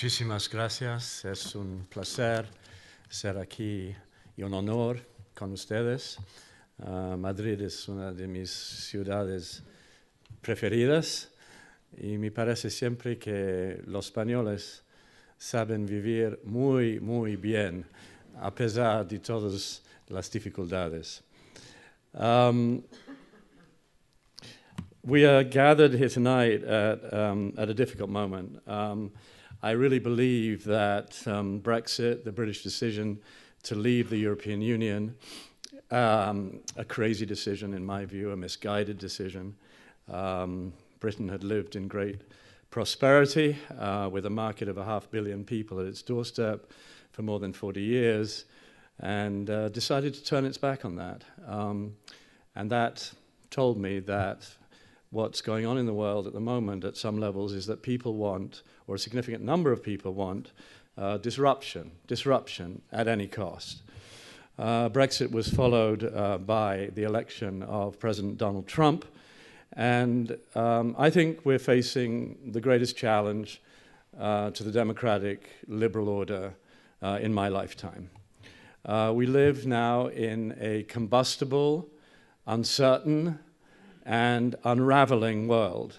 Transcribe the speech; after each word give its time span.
Muchísimas 0.00 0.48
gracias. 0.48 1.26
Es 1.26 1.54
un 1.54 1.86
placer 1.86 2.46
ser 3.10 3.36
aquí 3.36 3.94
y 4.34 4.42
un 4.42 4.54
honor 4.54 4.98
con 5.34 5.52
ustedes. 5.52 6.16
Uh, 6.78 7.18
Madrid 7.18 7.60
es 7.60 7.86
una 7.86 8.10
de 8.10 8.26
mis 8.26 8.50
ciudades 8.50 9.62
preferidas 10.40 11.30
y 11.98 12.16
me 12.16 12.30
parece 12.30 12.70
siempre 12.70 13.18
que 13.18 13.82
los 13.84 14.06
españoles 14.06 14.82
saben 15.36 15.84
vivir 15.84 16.40
muy, 16.44 16.98
muy 16.98 17.36
bien 17.36 17.84
a 18.40 18.54
pesar 18.54 19.06
de 19.06 19.18
todas 19.18 19.82
las 20.08 20.30
dificultades. 20.30 21.22
We 25.02 25.26
are 25.26 25.44
gathered 25.44 25.92
here 25.92 26.08
tonight 26.08 26.64
at, 26.64 27.12
um, 27.12 27.52
at 27.58 27.68
a 27.68 27.74
difficult 27.74 28.08
moment. 28.08 28.62
I 29.62 29.72
really 29.72 29.98
believe 29.98 30.64
that 30.64 31.22
um, 31.26 31.60
Brexit, 31.60 32.24
the 32.24 32.32
British 32.32 32.62
decision 32.62 33.18
to 33.64 33.74
leave 33.74 34.08
the 34.08 34.16
European 34.16 34.62
Union, 34.62 35.14
um, 35.90 36.60
a 36.76 36.84
crazy 36.84 37.26
decision 37.26 37.74
in 37.74 37.84
my 37.84 38.06
view, 38.06 38.32
a 38.32 38.36
misguided 38.36 38.96
decision. 38.96 39.54
Um, 40.10 40.72
Britain 40.98 41.28
had 41.28 41.44
lived 41.44 41.76
in 41.76 41.88
great 41.88 42.22
prosperity 42.70 43.58
uh, 43.78 44.08
with 44.10 44.24
a 44.24 44.30
market 44.30 44.68
of 44.68 44.78
a 44.78 44.84
half 44.84 45.10
billion 45.10 45.44
people 45.44 45.78
at 45.78 45.86
its 45.86 46.00
doorstep 46.00 46.70
for 47.12 47.20
more 47.20 47.38
than 47.38 47.52
40 47.52 47.82
years 47.82 48.46
and 49.00 49.50
uh, 49.50 49.68
decided 49.68 50.14
to 50.14 50.24
turn 50.24 50.46
its 50.46 50.56
back 50.56 50.86
on 50.86 50.96
that. 50.96 51.22
Um, 51.46 51.96
and 52.54 52.70
that 52.70 53.12
told 53.50 53.78
me 53.78 53.98
that 54.00 54.48
what's 55.10 55.40
going 55.40 55.66
on 55.66 55.76
in 55.76 55.86
the 55.86 55.94
world 55.94 56.26
at 56.26 56.32
the 56.32 56.40
moment 56.40 56.84
at 56.84 56.96
some 56.96 57.18
levels 57.18 57.52
is 57.52 57.66
that 57.66 57.82
people 57.82 58.14
want, 58.14 58.62
or 58.86 58.94
a 58.94 58.98
significant 58.98 59.42
number 59.42 59.72
of 59.72 59.82
people 59.82 60.14
want, 60.14 60.52
uh, 60.96 61.18
disruption, 61.18 61.90
disruption 62.06 62.80
at 62.92 63.08
any 63.08 63.26
cost. 63.26 63.82
Uh, 64.58 64.88
Brexit 64.88 65.32
was 65.32 65.48
followed 65.48 66.04
uh, 66.04 66.38
by 66.38 66.90
the 66.94 67.02
election 67.02 67.62
of 67.64 67.98
President 67.98 68.38
Donald 68.38 68.68
Trump, 68.68 69.04
and 69.72 70.36
um, 70.54 70.94
I 70.98 71.10
think 71.10 71.44
we're 71.44 71.58
facing 71.58 72.52
the 72.52 72.60
greatest 72.60 72.96
challenge 72.96 73.60
uh, 74.18 74.50
to 74.50 74.62
the 74.62 74.70
democratic 74.72 75.48
liberal 75.66 76.08
order 76.08 76.54
uh, 77.02 77.18
in 77.20 77.32
my 77.32 77.48
lifetime. 77.48 78.10
Uh, 78.84 79.12
we 79.14 79.26
live 79.26 79.66
now 79.66 80.06
in 80.06 80.56
a 80.60 80.84
combustible, 80.84 81.88
uncertain, 82.46 83.38
and 84.04 84.56
unraveling 84.64 85.48
world. 85.48 85.98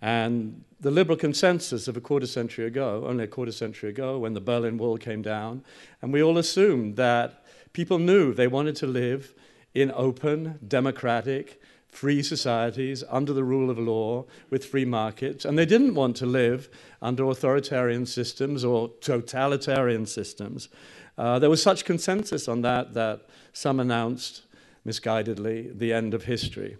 And 0.00 0.64
the 0.80 0.90
liberal 0.90 1.16
consensus 1.16 1.88
of 1.88 1.96
a 1.96 2.00
quarter 2.00 2.26
century 2.26 2.66
ago, 2.66 3.04
only 3.06 3.24
a 3.24 3.28
quarter 3.28 3.52
century 3.52 3.90
ago, 3.90 4.18
when 4.18 4.34
the 4.34 4.40
Berlin 4.40 4.78
Wall 4.78 4.98
came 4.98 5.22
down, 5.22 5.64
and 6.02 6.12
we 6.12 6.22
all 6.22 6.38
assumed 6.38 6.96
that 6.96 7.44
people 7.72 7.98
knew 7.98 8.34
they 8.34 8.46
wanted 8.46 8.76
to 8.76 8.86
live 8.86 9.34
in 9.74 9.92
open, 9.94 10.58
democratic, 10.66 11.60
free 11.88 12.22
societies 12.22 13.02
under 13.08 13.32
the 13.32 13.44
rule 13.44 13.70
of 13.70 13.78
law 13.78 14.24
with 14.50 14.64
free 14.64 14.84
markets, 14.84 15.44
and 15.44 15.58
they 15.58 15.64
didn't 15.64 15.94
want 15.94 16.14
to 16.16 16.26
live 16.26 16.68
under 17.00 17.24
authoritarian 17.24 18.04
systems 18.04 18.64
or 18.64 18.90
totalitarian 19.00 20.04
systems. 20.04 20.68
Uh, 21.16 21.38
there 21.38 21.48
was 21.48 21.62
such 21.62 21.86
consensus 21.86 22.48
on 22.48 22.60
that 22.60 22.92
that 22.92 23.22
some 23.54 23.80
announced, 23.80 24.42
misguidedly, 24.84 25.76
the 25.78 25.92
end 25.92 26.12
of 26.12 26.24
history. 26.24 26.76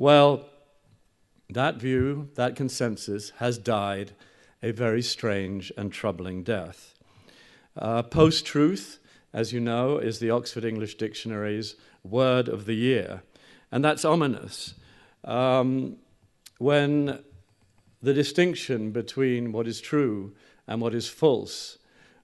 Well, 0.00 0.46
that 1.50 1.76
view, 1.76 2.30
that 2.34 2.56
consensus, 2.56 3.32
has 3.36 3.58
died 3.58 4.12
a 4.62 4.70
very 4.70 5.02
strange 5.02 5.70
and 5.76 5.92
troubling 5.92 6.42
death. 6.42 6.94
Uh, 7.76 8.02
Post 8.04 8.46
truth, 8.46 8.98
as 9.34 9.52
you 9.52 9.60
know, 9.60 9.98
is 9.98 10.18
the 10.18 10.30
Oxford 10.30 10.64
English 10.64 10.94
Dictionary's 10.94 11.74
word 12.02 12.48
of 12.48 12.64
the 12.64 12.72
year, 12.72 13.24
and 13.70 13.84
that's 13.84 14.06
ominous. 14.06 14.72
Um, 15.22 15.96
when 16.56 17.22
the 18.00 18.14
distinction 18.14 18.92
between 18.92 19.52
what 19.52 19.68
is 19.68 19.82
true 19.82 20.34
and 20.66 20.80
what 20.80 20.94
is 20.94 21.10
false, 21.10 21.76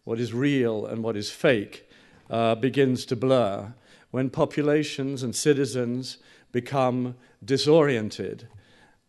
what 0.04 0.18
is 0.18 0.32
real 0.32 0.86
and 0.86 1.02
what 1.02 1.14
is 1.14 1.30
fake, 1.30 1.86
uh, 2.30 2.54
begins 2.54 3.04
to 3.04 3.16
blur, 3.16 3.74
when 4.12 4.30
populations 4.30 5.22
and 5.22 5.36
citizens 5.36 6.16
become 6.62 7.14
disoriented, 7.44 8.48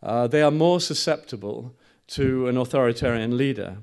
uh, 0.03 0.27
they 0.27 0.41
are 0.41 0.51
more 0.51 0.81
susceptible 0.81 1.73
to 2.05 2.47
an 2.49 2.57
authoritarian 2.57 3.37
leader. 3.37 3.77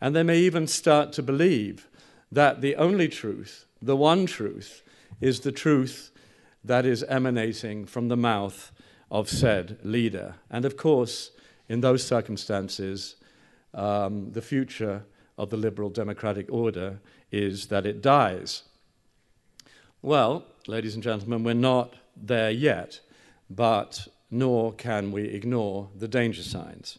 And 0.00 0.16
they 0.16 0.22
may 0.22 0.38
even 0.38 0.66
start 0.66 1.12
to 1.12 1.22
believe 1.22 1.86
that 2.32 2.62
the 2.62 2.76
only 2.76 3.08
truth, 3.08 3.66
the 3.82 3.94
one 3.94 4.24
truth, 4.24 4.82
is 5.20 5.40
the 5.40 5.52
truth 5.52 6.12
that 6.64 6.86
is 6.86 7.04
emanating 7.04 7.84
from 7.84 8.08
the 8.08 8.16
mouth 8.16 8.72
of 9.10 9.28
said 9.28 9.78
leader. 9.82 10.36
And 10.50 10.64
of 10.64 10.78
course, 10.78 11.30
in 11.68 11.82
those 11.82 12.02
circumstances, 12.06 13.16
um, 13.74 14.32
the 14.32 14.42
future 14.42 15.04
of 15.36 15.50
the 15.50 15.58
liberal 15.58 15.90
democratic 15.90 16.46
order 16.50 17.00
is 17.30 17.66
that 17.66 17.84
it 17.84 18.00
dies. 18.00 18.62
Well, 20.00 20.44
ladies 20.66 20.94
and 20.94 21.02
gentlemen, 21.02 21.44
we're 21.44 21.54
not 21.54 21.94
there 22.16 22.50
yet, 22.50 23.00
but 23.50 24.08
nor 24.30 24.72
can 24.72 25.12
we 25.12 25.24
ignore 25.24 25.88
the 25.96 26.08
danger 26.08 26.42
signs. 26.42 26.98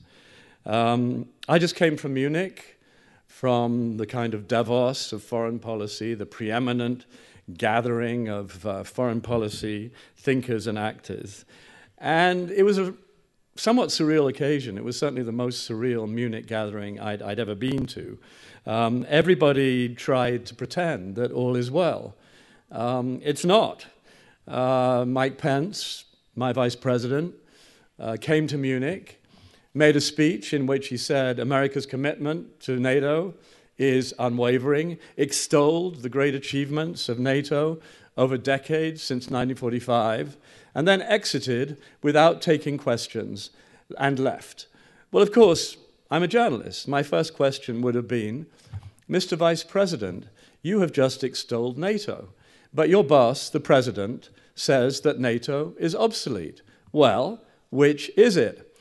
Um, 0.66 1.28
I 1.48 1.60
just 1.60 1.76
came 1.76 1.98
from 1.98 2.14
Munich, 2.14 2.80
from 3.28 3.98
the 3.98 4.06
kind 4.06 4.34
of 4.34 4.48
Davos 4.48 5.12
of 5.12 5.22
foreign 5.22 5.60
policy, 5.60 6.14
the 6.14 6.26
preeminent 6.26 7.06
gathering 7.54 8.30
of 8.30 8.66
uh, 8.66 8.84
foreign 8.84 9.22
policy 9.22 9.92
thinkers 10.16 10.66
and 10.66 10.80
actors. 10.80 11.46
And 11.98 12.50
it 12.52 12.64
was 12.64 12.78
a 12.78 12.94
somewhat 13.56 13.90
surreal 13.90 14.30
occasion. 14.30 14.78
It 14.78 14.84
was 14.84 14.98
certainly 14.98 15.24
the 15.24 15.32
most 15.32 15.70
surreal 15.70 16.10
Munich 16.10 16.48
gathering 16.48 17.00
I'd, 17.00 17.22
I'd 17.22 17.40
ever 17.40 17.56
been 17.56 17.86
to. 17.88 18.18
Um, 18.66 19.06
everybody 19.08 19.90
tried 19.90 20.46
to 20.48 20.56
pretend 20.56 21.16
that 21.16 21.32
all 21.32 21.56
is 21.56 21.70
well. 21.70 22.16
Um, 22.72 23.22
it's 23.24 23.46
not. 23.46 23.86
Uh, 24.48 25.06
Mike 25.08 25.38
Pence, 25.38 26.06
my 26.36 26.54
vice 26.54 26.76
president, 26.76 27.34
uh, 28.00 28.18
came 28.20 28.48
to 28.48 28.58
Munich, 28.58 29.22
made 29.74 29.96
a 29.96 30.02
speech 30.02 30.54
in 30.54 30.68
which 30.68 30.88
he 30.88 30.98
said 30.98 31.40
America's 31.40 31.86
commitment 31.86 32.60
to 32.62 32.80
NATO 32.80 33.34
is 33.78 34.14
unwavering, 34.20 34.98
extolled 35.18 36.02
the 36.02 36.10
great 36.10 36.36
achievements 36.36 37.10
of 37.10 37.20
NATO 37.20 37.80
over 38.18 38.38
decades 38.38 39.02
since 39.02 39.26
1945, 39.26 40.38
and 40.74 40.88
then 40.88 41.02
exited 41.02 41.78
without 42.02 42.42
taking 42.42 42.78
questions 42.78 43.50
and 43.98 44.20
left. 44.20 44.68
Well, 45.12 45.24
of 45.24 45.32
course, 45.32 45.78
I'm 46.10 46.24
a 46.24 46.28
journalist. 46.28 46.88
My 46.88 47.04
first 47.04 47.36
question 47.36 47.82
would 47.82 47.96
have 47.96 48.08
been 48.08 48.46
Mr. 49.10 49.38
Vice 49.38 49.64
President, 49.64 50.28
you 50.62 50.80
have 50.80 50.92
just 50.92 51.24
extolled 51.24 51.78
NATO, 51.78 52.30
but 52.76 52.90
your 52.90 53.04
boss, 53.04 53.50
the 53.50 53.62
President, 53.62 54.30
says 54.54 55.02
that 55.02 55.20
NATO 55.20 55.74
is 55.80 55.96
obsolete. 55.96 56.62
Well, 56.92 57.42
which 57.70 58.12
is 58.18 58.36
it? 58.36 58.78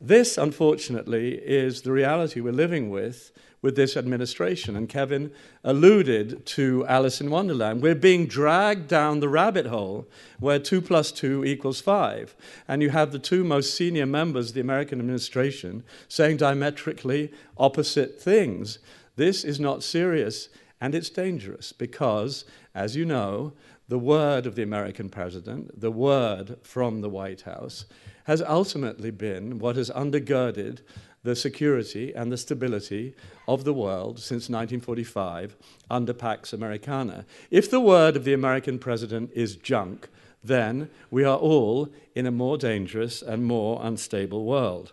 This, 0.00 0.36
unfortunately, 0.36 1.34
is 1.34 1.82
the 1.82 1.92
reality 1.92 2.40
we're 2.40 2.52
living 2.52 2.90
with 2.90 3.32
with 3.60 3.76
this 3.76 3.96
administration. 3.96 4.76
And 4.76 4.88
Kevin 4.88 5.32
alluded 5.64 6.46
to 6.46 6.86
Alice 6.86 7.20
in 7.20 7.30
Wonderland. 7.30 7.82
We're 7.82 7.94
being 7.94 8.26
dragged 8.26 8.88
down 8.88 9.20
the 9.20 9.28
rabbit 9.28 9.66
hole 9.66 10.08
where 10.38 10.58
2 10.58 10.80
plus 10.80 11.10
2 11.10 11.44
equals 11.44 11.80
5. 11.80 12.36
And 12.68 12.82
you 12.82 12.90
have 12.90 13.10
the 13.10 13.18
two 13.18 13.42
most 13.42 13.74
senior 13.74 14.06
members 14.06 14.50
of 14.50 14.54
the 14.54 14.60
American 14.60 15.00
administration 15.00 15.82
saying 16.06 16.36
diametrically 16.36 17.32
opposite 17.56 18.20
things. 18.20 18.78
This 19.16 19.44
is 19.44 19.58
not 19.58 19.82
serious 19.82 20.48
and 20.80 20.94
it's 20.94 21.10
dangerous 21.10 21.72
because, 21.72 22.44
as 22.78 22.94
you 22.94 23.04
know, 23.04 23.52
the 23.88 23.98
word 23.98 24.46
of 24.46 24.54
the 24.54 24.62
American 24.62 25.08
president, 25.08 25.80
the 25.80 25.90
word 25.90 26.58
from 26.62 27.00
the 27.00 27.10
White 27.10 27.40
House, 27.40 27.86
has 28.24 28.40
ultimately 28.40 29.10
been 29.10 29.58
what 29.58 29.74
has 29.74 29.90
undergirded 29.90 30.78
the 31.24 31.34
security 31.34 32.14
and 32.14 32.30
the 32.30 32.36
stability 32.36 33.14
of 33.48 33.64
the 33.64 33.74
world 33.74 34.20
since 34.20 34.48
1945 34.48 35.56
under 35.90 36.14
Pax 36.14 36.52
Americana. 36.52 37.26
If 37.50 37.68
the 37.68 37.80
word 37.80 38.14
of 38.14 38.22
the 38.22 38.32
American 38.32 38.78
president 38.78 39.32
is 39.34 39.56
junk, 39.56 40.08
then 40.44 40.88
we 41.10 41.24
are 41.24 41.36
all 41.36 41.88
in 42.14 42.26
a 42.26 42.30
more 42.30 42.56
dangerous 42.56 43.22
and 43.22 43.44
more 43.44 43.80
unstable 43.82 44.44
world. 44.44 44.92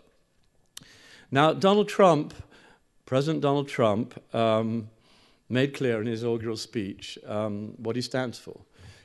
Now, 1.30 1.52
Donald 1.52 1.88
Trump, 1.88 2.34
President 3.04 3.42
Donald 3.42 3.68
Trump, 3.68 4.20
um, 4.34 4.88
made 5.48 5.74
clear 5.74 6.00
in 6.00 6.06
his 6.06 6.22
inaugural 6.22 6.56
speech 6.56 7.18
um, 7.26 7.74
what 7.78 7.96
he 7.96 8.02
stands 8.02 8.38
for. 8.38 8.60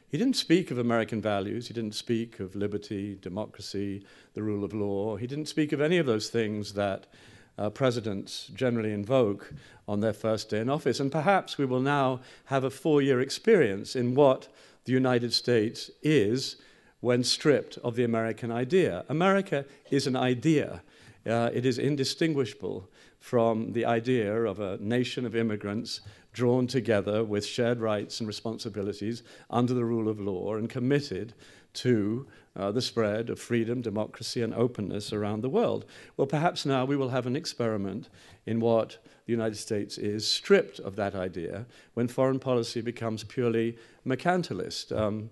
He 0.10 0.18
didn't 0.18 0.36
speak 0.36 0.72
of 0.72 0.78
American 0.78 1.22
values. 1.22 1.68
He 1.68 1.74
didn't 1.74 1.96
speak 1.96 2.42
of 2.42 2.56
liberty, 2.56 3.18
democracy, 3.22 4.06
the 4.34 4.44
rule 4.44 4.66
of 4.66 4.74
law. 4.74 5.16
He 5.16 5.26
didn't 5.26 5.48
speak 5.48 5.72
of 5.72 5.80
any 5.80 5.98
of 6.00 6.06
those 6.06 6.30
things 6.30 6.74
that 6.74 7.06
uh, 7.58 7.70
presidents 7.70 8.52
generally 8.54 8.92
invoke 8.92 9.54
on 9.88 10.02
their 10.02 10.14
first 10.14 10.50
day 10.50 10.60
in 10.60 10.70
office. 10.70 11.00
And 11.00 11.12
perhaps 11.12 11.58
we 11.58 11.66
will 11.66 11.80
now 11.80 12.20
have 12.46 12.64
a 12.64 12.70
four 12.70 13.02
year 13.02 13.22
experience 13.22 13.96
in 13.96 14.16
what 14.16 14.48
the 14.86 14.92
United 14.92 15.34
States 15.34 15.92
is 16.02 16.58
when 17.00 17.24
stripped 17.24 17.78
of 17.78 17.96
the 17.96 18.04
American 18.04 18.52
idea. 18.52 19.06
America 19.10 19.66
is 19.90 20.08
an 20.08 20.16
idea, 20.16 20.82
uh, 21.26 21.50
it 21.54 21.66
is 21.66 21.78
indistinguishable 21.78 22.90
from 23.20 23.74
the 23.74 23.86
idea 23.86 24.44
of 24.44 24.60
a 24.60 24.78
nation 24.78 25.26
of 25.26 25.36
immigrants 25.36 26.02
drawn 26.34 26.68
together 26.68 27.24
with 27.24 27.46
shared 27.46 27.80
rights 27.80 28.20
and 28.20 28.28
responsibilities 28.28 29.24
under 29.50 29.74
the 29.74 29.86
rule 29.86 30.08
of 30.08 30.20
law 30.20 30.56
and 30.56 30.70
committed 30.70 31.34
to 31.74 32.28
uh, 32.56 32.72
the 32.72 32.82
spread 32.82 33.30
of 33.30 33.40
freedom, 33.40 33.82
democracy, 33.82 34.42
and 34.42 34.54
openness 34.54 35.14
around 35.14 35.42
the 35.42 35.50
world. 35.50 35.86
Well, 36.18 36.28
perhaps 36.28 36.66
now 36.66 36.84
we 36.86 36.98
will 36.98 37.10
have 37.10 37.26
an 37.26 37.36
experiment 37.36 38.10
in 38.46 38.60
what 38.60 38.98
the 39.26 39.32
United 39.32 39.56
States 39.56 39.98
is 39.98 40.28
stripped 40.28 40.80
of 40.80 40.96
that 40.98 41.16
idea 41.16 41.66
when 41.94 42.08
foreign 42.08 42.40
policy 42.40 42.82
becomes 42.82 43.24
purely 43.24 43.78
mercantilist. 44.06 44.96
Um, 44.98 45.30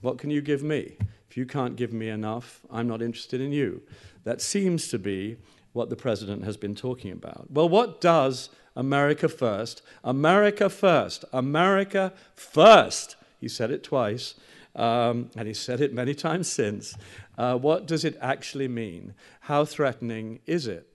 what 0.00 0.18
can 0.18 0.30
you 0.30 0.40
give 0.40 0.62
me? 0.62 0.96
If 1.28 1.36
you 1.36 1.46
can't 1.46 1.76
give 1.76 1.92
me 1.92 2.08
enough, 2.08 2.60
I'm 2.70 2.88
not 2.88 3.02
interested 3.02 3.40
in 3.40 3.52
you. 3.52 3.82
That 4.24 4.40
seems 4.40 4.88
to 4.88 4.98
be 4.98 5.36
what 5.72 5.90
the 5.90 5.96
president 5.96 6.44
has 6.44 6.56
been 6.56 6.74
talking 6.74 7.10
about. 7.10 7.50
Well, 7.50 7.68
what 7.68 8.00
does 8.00 8.48
America 8.76 9.28
first? 9.28 9.82
America 10.02 10.68
first. 10.68 11.24
America 11.32 12.12
first. 12.34 13.16
He 13.40 13.48
said 13.48 13.70
it 13.70 13.82
twice, 13.82 14.34
um, 14.74 15.30
and 15.36 15.46
he 15.46 15.54
said 15.54 15.80
it 15.80 15.92
many 15.92 16.14
times 16.14 16.50
since. 16.50 16.96
Uh, 17.36 17.56
what 17.56 17.86
does 17.86 18.04
it 18.04 18.16
actually 18.20 18.68
mean? 18.68 19.14
How 19.40 19.64
threatening 19.64 20.40
is 20.46 20.66
it? 20.66 20.88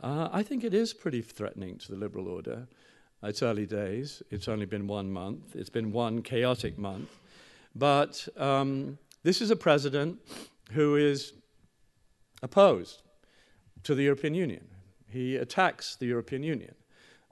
Uh, 0.00 0.28
I 0.32 0.42
think 0.42 0.64
it 0.64 0.74
is 0.74 0.92
pretty 0.92 1.22
threatening 1.22 1.78
to 1.78 1.92
the 1.92 1.98
liberal 1.98 2.28
order. 2.28 2.68
It's 3.22 3.42
early 3.42 3.66
days. 3.66 4.22
It's 4.30 4.46
only 4.48 4.66
been 4.66 4.86
one 4.86 5.10
month. 5.10 5.56
It's 5.56 5.70
been 5.70 5.90
one 5.90 6.22
chaotic 6.22 6.78
month. 6.78 7.10
But 7.74 8.28
um, 8.36 8.98
this 9.24 9.40
is 9.40 9.50
a 9.50 9.56
president 9.56 10.18
who 10.72 10.96
is 10.96 11.32
opposed 12.42 13.02
to 13.82 13.94
the 13.94 14.04
European 14.04 14.34
Union. 14.34 14.66
He 15.08 15.36
attacks 15.36 15.96
the 15.96 16.06
European 16.06 16.42
Union. 16.42 16.74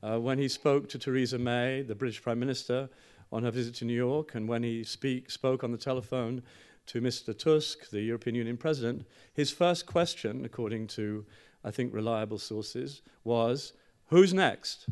Uh, 0.02 0.18
when 0.18 0.38
he 0.38 0.48
spoke 0.48 0.88
to 0.88 0.98
Theresa 0.98 1.38
May, 1.38 1.82
the 1.82 1.94
British 1.94 2.22
Prime 2.22 2.38
Minister, 2.38 2.88
on 3.32 3.42
her 3.42 3.50
visit 3.50 3.74
to 3.76 3.84
New 3.84 3.94
York, 3.94 4.34
and 4.34 4.48
when 4.48 4.62
he 4.62 4.84
speak, 4.84 5.30
spoke 5.30 5.64
on 5.64 5.72
the 5.72 5.78
telephone 5.78 6.42
to 6.86 7.00
Mr. 7.00 7.36
Tusk, 7.36 7.90
the 7.90 8.02
European 8.02 8.36
Union 8.36 8.56
President, 8.56 9.06
his 9.32 9.50
first 9.50 9.86
question, 9.86 10.44
according 10.44 10.86
to, 10.88 11.26
I 11.64 11.70
think, 11.70 11.92
reliable 11.92 12.38
sources, 12.38 13.02
was 13.24 13.72
Who's 14.10 14.32
next? 14.32 14.86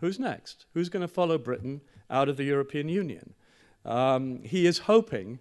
Who's 0.00 0.18
next? 0.18 0.66
Who's 0.74 0.90
going 0.90 1.00
to 1.00 1.08
follow 1.08 1.38
Britain 1.38 1.80
out 2.10 2.28
of 2.28 2.36
the 2.36 2.44
European 2.44 2.90
Union? 2.90 3.32
Um, 3.86 4.42
he 4.42 4.66
is 4.66 4.80
hoping 4.80 5.38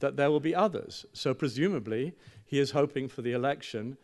that 0.00 0.16
there 0.16 0.30
will 0.30 0.40
be 0.40 0.54
others. 0.54 1.06
So, 1.14 1.32
presumably, 1.32 2.12
he 2.44 2.58
is 2.58 2.72
hoping 2.72 3.08
for 3.08 3.22
the 3.22 3.32
election 3.32 3.96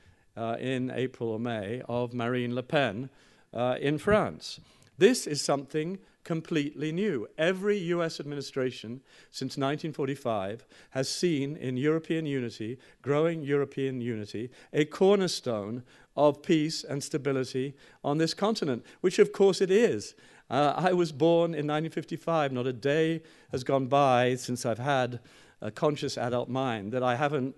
in 0.58 0.90
April 0.90 1.30
or 1.30 1.40
May 1.40 1.82
of 1.88 2.14
Marine 2.14 2.54
Le 2.54 2.62
Pen 2.62 3.10
uh, 3.52 3.76
in 3.80 3.98
France. 3.98 4.60
This 4.98 5.26
is 5.26 5.40
something 5.40 5.98
completely 6.24 6.92
new. 6.92 7.26
Every 7.38 7.78
US 7.94 8.20
administration 8.20 9.00
since 9.30 9.56
1945 9.56 10.66
has 10.90 11.08
seen 11.08 11.56
in 11.56 11.76
European 11.76 12.26
unity, 12.26 12.78
growing 13.00 13.42
European 13.42 14.00
unity, 14.00 14.50
a 14.72 14.84
cornerstone 14.84 15.84
of 16.16 16.42
peace 16.42 16.84
and 16.84 17.02
stability 17.02 17.74
on 18.04 18.18
this 18.18 18.34
continent, 18.34 18.84
which 19.00 19.18
of 19.18 19.32
course 19.32 19.60
it 19.60 19.70
is. 19.70 20.14
Uh, 20.50 20.74
I 20.76 20.92
was 20.92 21.12
born 21.12 21.50
in 21.50 21.66
1955. 21.66 22.52
Not 22.52 22.66
a 22.66 22.72
day 22.72 23.22
has 23.50 23.64
gone 23.64 23.86
by 23.86 24.34
since 24.34 24.66
I've 24.66 24.78
had 24.78 25.20
a 25.60 25.70
conscious 25.70 26.18
adult 26.18 26.48
mind 26.48 26.92
that 26.92 27.02
I 27.02 27.16
haven't 27.16 27.54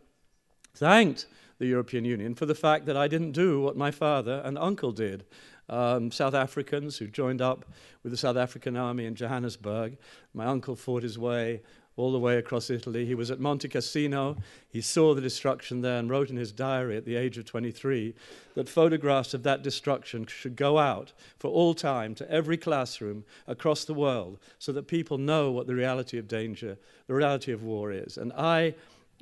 thanked 0.75 1.27
the 1.61 1.67
European 1.67 2.05
Union 2.05 2.35
for 2.35 2.47
the 2.47 2.55
fact 2.55 2.87
that 2.87 2.97
I 2.97 3.07
didn't 3.07 3.33
do 3.33 3.61
what 3.61 3.77
my 3.77 3.91
father 3.91 4.43
and 4.45 4.59
uncle 4.59 4.93
did. 4.93 5.25
Um, 5.69 6.11
South 6.11 6.35
Africans 6.35 6.97
who 6.97 7.07
joined 7.07 7.41
up 7.41 7.65
with 8.03 8.11
the 8.11 8.19
South 8.19 8.37
African 8.37 8.77
army 8.77 9.05
in 9.05 9.15
Johannesburg. 9.15 9.99
My 10.35 10.47
uncle 10.47 10.75
fought 10.75 11.05
his 11.05 11.17
way 11.17 11.61
all 11.97 12.13
the 12.13 12.19
way 12.19 12.39
across 12.39 12.71
Italy. 12.71 13.05
He 13.05 13.15
was 13.15 13.31
at 13.31 13.41
Monte 13.41 13.69
Cassino. 13.69 14.37
He 14.69 14.81
saw 14.81 15.15
the 15.15 15.21
destruction 15.21 15.83
there 15.83 15.99
and 15.99 16.09
wrote 16.09 16.31
in 16.31 16.37
his 16.37 16.51
diary 16.51 16.97
at 16.97 17.05
the 17.05 17.15
age 17.15 17.37
of 17.37 17.45
23 17.45 18.15
that 18.55 18.69
photographs 18.69 19.35
of 19.35 19.43
that 19.43 19.63
destruction 19.63 20.27
should 20.27 20.57
go 20.57 20.79
out 20.79 21.13
for 21.39 21.51
all 21.51 21.75
time 21.75 22.15
to 22.15 22.31
every 22.31 22.57
classroom 22.57 23.25
across 23.47 23.85
the 23.85 23.95
world 23.95 24.39
so 24.59 24.73
that 24.73 24.89
people 24.89 25.19
know 25.19 25.53
what 25.53 25.67
the 25.67 25.75
reality 25.75 26.17
of 26.17 26.27
danger, 26.27 26.79
the 27.07 27.15
reality 27.15 27.53
of 27.53 27.63
war 27.63 27.93
is. 27.93 28.17
And 28.17 28.33
I 28.33 28.75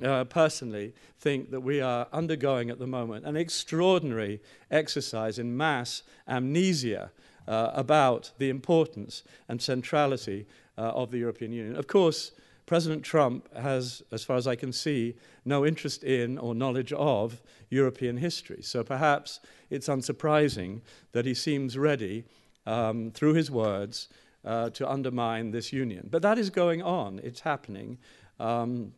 uh, 0.04 0.24
personally 0.24 0.92
think 1.18 1.50
that 1.50 1.60
we 1.60 1.80
are 1.80 2.06
undergoing 2.12 2.70
at 2.70 2.78
the 2.78 2.86
moment 2.86 3.24
an 3.24 3.36
extraordinary 3.36 4.40
exercise 4.70 5.38
in 5.38 5.56
mass 5.56 6.02
amnesia 6.26 7.10
uh, 7.46 7.70
about 7.74 8.30
the 8.38 8.50
importance 8.50 9.22
and 9.48 9.60
centrality 9.60 10.46
uh, 10.76 10.82
of 10.82 11.10
the 11.10 11.18
European 11.18 11.52
Union. 11.52 11.76
Of 11.76 11.86
course, 11.86 12.32
President 12.66 13.02
Trump 13.02 13.48
has, 13.56 14.02
as 14.12 14.22
far 14.22 14.36
as 14.36 14.46
I 14.46 14.54
can 14.54 14.72
see, 14.72 15.14
no 15.46 15.64
interest 15.64 16.04
in 16.04 16.36
or 16.36 16.54
knowledge 16.54 16.92
of 16.92 17.40
European 17.70 18.18
history. 18.18 18.60
So 18.62 18.84
perhaps 18.84 19.40
it's 19.70 19.88
unsurprising 19.88 20.82
that 21.12 21.24
he 21.24 21.32
seems 21.32 21.78
ready, 21.78 22.24
um, 22.66 23.10
through 23.10 23.32
his 23.32 23.50
words, 23.50 24.08
uh, 24.44 24.68
to 24.70 24.88
undermine 24.88 25.50
this 25.50 25.72
union. 25.72 26.08
But 26.10 26.20
that 26.22 26.38
is 26.38 26.50
going 26.50 26.82
on, 26.82 27.20
it's 27.24 27.40
happening. 27.40 27.96
Um, 28.38 28.92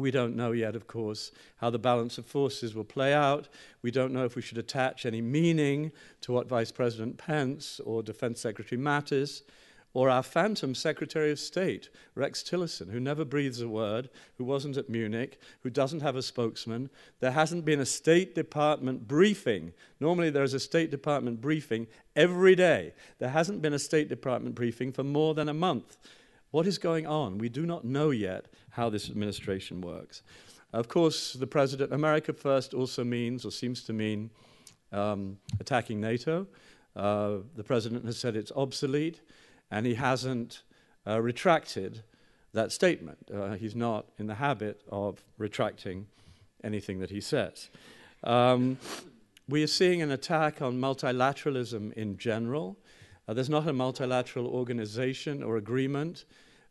we 0.00 0.10
don't 0.10 0.36
know 0.36 0.52
yet, 0.52 0.74
of 0.74 0.86
course, 0.86 1.32
how 1.58 1.70
the 1.70 1.78
balance 1.78 2.18
of 2.18 2.26
forces 2.26 2.74
will 2.74 2.84
play 2.84 3.12
out. 3.14 3.48
We 3.82 3.90
don't 3.90 4.12
know 4.12 4.24
if 4.24 4.36
we 4.36 4.42
should 4.42 4.58
attach 4.58 5.06
any 5.06 5.20
meaning 5.20 5.92
to 6.22 6.32
what 6.32 6.48
Vice 6.48 6.72
President 6.72 7.18
Pence 7.18 7.80
or 7.84 8.02
Defense 8.02 8.40
Secretary 8.40 8.80
Mattis 8.80 9.42
or 9.92 10.08
our 10.08 10.22
phantom 10.22 10.74
Secretary 10.74 11.32
of 11.32 11.38
State, 11.38 11.88
Rex 12.14 12.42
Tillerson, 12.42 12.90
who 12.90 13.00
never 13.00 13.24
breathes 13.24 13.60
a 13.60 13.68
word, 13.68 14.08
who 14.38 14.44
wasn't 14.44 14.76
at 14.76 14.88
Munich, 14.88 15.40
who 15.62 15.70
doesn't 15.70 16.00
have 16.00 16.14
a 16.14 16.22
spokesman. 16.22 16.90
There 17.18 17.32
hasn't 17.32 17.64
been 17.64 17.80
a 17.80 17.86
State 17.86 18.34
Department 18.34 19.08
briefing. 19.08 19.72
Normally, 19.98 20.30
there 20.30 20.44
is 20.44 20.54
a 20.54 20.60
State 20.60 20.90
Department 20.90 21.40
briefing 21.40 21.88
every 22.14 22.54
day. 22.54 22.92
There 23.18 23.30
hasn't 23.30 23.62
been 23.62 23.72
a 23.72 23.80
State 23.80 24.08
Department 24.08 24.54
briefing 24.54 24.92
for 24.92 25.02
more 25.02 25.34
than 25.34 25.48
a 25.48 25.54
month. 25.54 25.96
What 26.50 26.66
is 26.66 26.78
going 26.78 27.06
on? 27.06 27.38
We 27.38 27.48
do 27.48 27.64
not 27.64 27.84
know 27.84 28.10
yet 28.10 28.46
how 28.70 28.90
this 28.90 29.08
administration 29.08 29.80
works. 29.80 30.22
Of 30.72 30.88
course, 30.88 31.32
the 31.32 31.46
president, 31.46 31.92
America 31.92 32.32
First 32.32 32.74
also 32.74 33.04
means, 33.04 33.44
or 33.44 33.50
seems 33.50 33.82
to 33.84 33.92
mean, 33.92 34.30
um, 34.92 35.38
attacking 35.60 36.00
NATO. 36.00 36.46
Uh, 36.96 37.38
the 37.54 37.64
president 37.64 38.04
has 38.04 38.18
said 38.18 38.36
it's 38.36 38.52
obsolete 38.56 39.20
and 39.70 39.86
he 39.86 39.94
hasn't 39.94 40.62
uh, 41.06 41.20
retracted 41.20 42.02
that 42.52 42.72
statement. 42.72 43.18
Uh, 43.32 43.52
he's 43.52 43.76
not 43.76 44.06
in 44.18 44.26
the 44.26 44.34
habit 44.34 44.82
of 44.90 45.22
retracting 45.38 46.06
anything 46.64 46.98
that 46.98 47.10
he 47.10 47.20
says. 47.20 47.70
Um, 48.24 48.78
we 49.48 49.62
are 49.62 49.68
seeing 49.68 50.02
an 50.02 50.10
attack 50.10 50.60
on 50.60 50.80
multilateralism 50.80 51.92
in 51.94 52.16
general. 52.16 52.76
Uh, 53.30 53.32
there's 53.32 53.48
not 53.48 53.68
a 53.68 53.72
multilateral 53.72 54.48
organization 54.48 55.40
or 55.40 55.56
agreement 55.56 56.24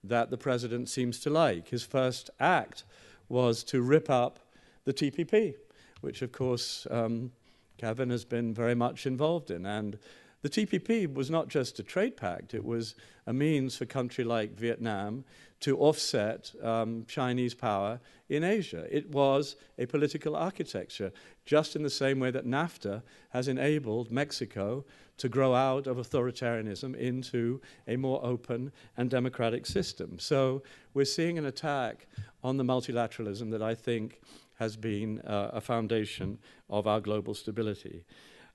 that 0.04 0.30
the 0.30 0.38
president 0.38 0.90
seems 0.90 1.18
to 1.18 1.30
like. 1.30 1.70
His 1.70 1.84
first 1.84 2.30
act 2.38 2.84
was 3.30 3.64
to 3.64 3.82
rip 3.82 4.10
up 4.10 4.40
the 4.84 4.92
TPP, 4.92 5.56
which, 6.02 6.22
of 6.22 6.34
course, 6.34 6.86
um, 6.92 7.32
Kevin 7.78 8.10
has 8.10 8.26
been 8.26 8.54
very 8.54 8.76
much 8.76 9.06
involved 9.06 9.52
in. 9.52 9.66
And 9.66 9.98
the 10.42 10.50
TPP 10.50 11.14
was 11.14 11.30
not 11.30 11.48
just 11.48 11.80
a 11.80 11.84
trade 11.84 12.18
pact, 12.18 12.54
it 12.54 12.66
was 12.66 12.96
a 13.26 13.32
means 13.32 13.78
for 13.78 13.86
a 13.86 13.88
country 13.88 14.26
like 14.26 14.52
Vietnam 14.52 15.24
to 15.62 15.78
offset 15.78 16.52
um, 16.62 17.06
Chinese 17.08 17.54
power 17.54 18.02
in 18.28 18.44
Asia. 18.44 18.86
It 18.92 19.10
was 19.12 19.56
a 19.78 19.86
political 19.86 20.36
architecture, 20.36 21.14
just 21.46 21.78
in 21.78 21.84
the 21.84 21.90
same 21.90 22.20
way 22.20 22.32
that 22.32 22.46
NAFTA 22.46 23.02
has 23.30 23.48
enabled 23.48 24.12
Mexico 24.12 24.84
to 25.20 25.30
grow 25.30 25.54
out 25.54 25.86
of 25.86 25.98
authoritarianism 25.98 26.96
into 26.96 27.62
a 27.88 27.96
more 27.98 28.20
open 28.24 28.72
and 28.98 29.10
democratic 29.10 29.66
system. 29.66 30.18
So 30.18 30.64
we're 30.94 31.06
seeing 31.06 31.38
an 31.38 31.46
attack 31.46 32.08
on 32.44 32.58
the 32.58 32.64
multilateralism 32.64 33.52
that 33.52 33.62
I 33.62 33.76
think 33.76 34.22
has 34.56 34.76
been 34.76 35.20
uh, 35.22 35.52
a 35.54 35.62
foundation 35.62 36.40
of 36.70 36.88
our 36.88 37.02
global 37.02 37.34
stability. 37.34 38.06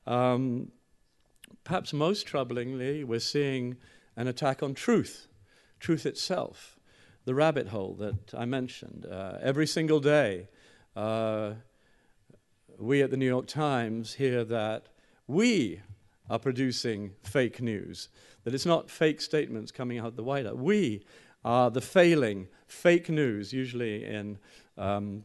Um, 0.07 0.73
perhaps 1.65 1.93
most 1.93 2.27
troublingly, 2.27 3.05
we're 3.05 3.21
seeing 3.21 3.77
an 4.17 4.27
attack 4.27 4.63
on 4.63 4.75
truth, 4.75 5.29
truth 5.81 6.07
itself, 6.07 6.79
the 7.27 7.35
rabbit 7.35 7.69
hole 7.69 7.95
that 7.95 8.35
I 8.35 8.47
mentioned. 8.47 9.07
Uh, 9.11 9.39
every 9.43 9.67
single 9.67 10.01
day, 10.01 10.49
uh, 10.97 11.55
we 12.79 13.03
at 13.03 13.11
the 13.11 13.17
New 13.17 13.27
York 13.27 13.47
Times 13.47 14.15
hear 14.15 14.45
that 14.45 14.89
we 15.27 15.81
are 16.29 16.39
producing 16.39 17.13
fake 17.23 17.61
news, 17.61 18.09
that 18.45 18.55
it's 18.55 18.67
not 18.67 18.91
fake 18.91 19.21
statements 19.21 19.71
coming 19.71 19.99
out 19.99 20.17
the 20.17 20.23
White 20.23 20.47
House. 20.47 20.57
We 20.57 21.05
are 21.45 21.71
the 21.71 21.81
failing 21.81 22.49
fake 22.67 23.09
news, 23.09 23.53
usually 23.53 24.05
in 24.05 24.39
um, 24.79 25.25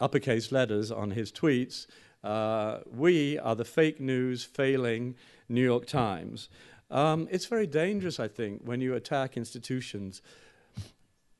uppercase 0.00 0.50
letters 0.50 0.90
on 0.90 1.10
his 1.10 1.30
tweets. 1.30 1.86
Uh, 2.22 2.78
we 2.90 3.38
are 3.38 3.54
the 3.54 3.64
fake 3.64 4.00
news 4.00 4.44
failing 4.44 5.14
New 5.48 5.62
York 5.62 5.86
Times. 5.86 6.48
Um, 6.90 7.28
it's 7.30 7.46
very 7.46 7.66
dangerous, 7.66 8.18
I 8.18 8.28
think, 8.28 8.62
when 8.64 8.80
you 8.80 8.94
attack 8.94 9.36
institutions. 9.36 10.22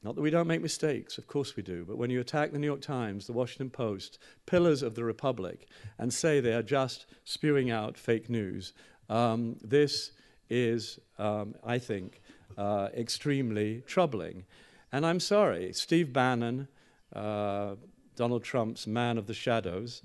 Not 0.04 0.16
that 0.16 0.20
we 0.20 0.30
don't 0.30 0.46
make 0.46 0.60
mistakes, 0.60 1.16
of 1.16 1.26
course 1.26 1.56
we 1.56 1.62
do, 1.62 1.86
but 1.88 1.96
when 1.96 2.10
you 2.10 2.20
attack 2.20 2.52
the 2.52 2.58
New 2.58 2.66
York 2.66 2.82
Times, 2.82 3.26
the 3.26 3.32
Washington 3.32 3.70
Post, 3.70 4.18
pillars 4.44 4.82
of 4.82 4.94
the 4.94 5.02
Republic, 5.02 5.66
and 5.98 6.12
say 6.12 6.40
they 6.40 6.52
are 6.52 6.62
just 6.62 7.06
spewing 7.24 7.70
out 7.70 7.96
fake 7.96 8.28
news, 8.28 8.74
um, 9.08 9.56
this 9.62 10.12
is, 10.50 10.98
um, 11.18 11.54
I 11.64 11.78
think, 11.78 12.20
uh, 12.58 12.90
extremely 12.94 13.82
troubling. 13.86 14.44
And 14.92 15.06
I'm 15.06 15.20
sorry, 15.20 15.72
Steve 15.72 16.12
Bannon, 16.12 16.68
uh, 17.14 17.76
Donald 18.14 18.44
Trump's 18.44 18.86
man 18.86 19.16
of 19.16 19.26
the 19.26 19.34
shadows, 19.34 20.02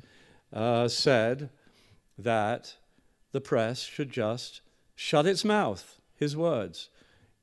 uh, 0.54 0.88
said 0.88 1.50
that 2.18 2.78
the 3.34 3.42
press 3.42 3.82
should 3.82 4.12
just 4.12 4.62
shut 4.96 5.26
its 5.26 5.44
mouth, 5.44 6.00
his 6.16 6.38
words, 6.38 6.90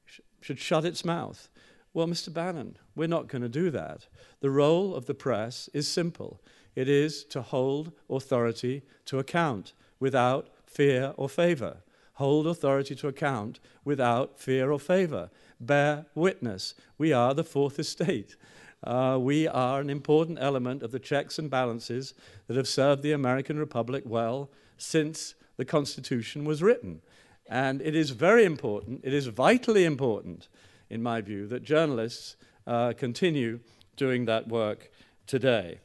sh- 0.06 0.20
should 0.40 0.58
shut 0.58 0.86
its 0.86 1.04
mouth. 1.04 1.50
Well, 1.96 2.06
Mr. 2.06 2.30
Bannon, 2.30 2.76
we're 2.94 3.08
not 3.08 3.26
going 3.26 3.40
to 3.40 3.48
do 3.48 3.70
that. 3.70 4.06
The 4.40 4.50
role 4.50 4.94
of 4.94 5.06
the 5.06 5.14
press 5.14 5.70
is 5.72 5.88
simple 5.88 6.42
it 6.74 6.90
is 6.90 7.24
to 7.24 7.40
hold 7.40 7.90
authority 8.10 8.82
to 9.06 9.18
account 9.18 9.72
without 9.98 10.50
fear 10.66 11.14
or 11.16 11.30
favor. 11.30 11.78
Hold 12.16 12.46
authority 12.46 12.94
to 12.96 13.08
account 13.08 13.60
without 13.82 14.38
fear 14.38 14.70
or 14.70 14.78
favor. 14.78 15.30
Bear 15.58 16.04
witness. 16.14 16.74
We 16.98 17.14
are 17.14 17.32
the 17.32 17.42
fourth 17.42 17.78
estate. 17.78 18.36
Uh, 18.84 19.16
we 19.18 19.48
are 19.48 19.80
an 19.80 19.88
important 19.88 20.36
element 20.38 20.82
of 20.82 20.90
the 20.90 20.98
checks 20.98 21.38
and 21.38 21.48
balances 21.48 22.12
that 22.46 22.58
have 22.58 22.68
served 22.68 23.02
the 23.02 23.12
American 23.12 23.58
Republic 23.58 24.02
well 24.04 24.50
since 24.76 25.34
the 25.56 25.64
Constitution 25.64 26.44
was 26.44 26.62
written. 26.62 27.00
And 27.48 27.80
it 27.80 27.94
is 27.94 28.10
very 28.10 28.44
important, 28.44 29.00
it 29.02 29.14
is 29.14 29.28
vitally 29.28 29.86
important, 29.86 30.48
in 30.90 31.02
my 31.02 31.20
view, 31.20 31.46
that 31.48 31.62
journalists 31.62 32.36
uh, 32.66 32.92
continue 32.96 33.60
doing 33.96 34.24
that 34.26 34.48
work 34.48 34.90
today. 35.26 35.78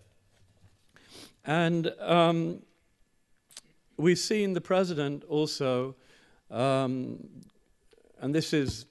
And 1.46 1.92
um, 2.00 2.62
we've 3.98 4.20
seen 4.20 4.54
the 4.54 4.62
president 4.62 5.24
also, 5.28 5.96
um, 6.50 7.28
and 8.20 8.36
this 8.36 8.54
is 8.54 8.86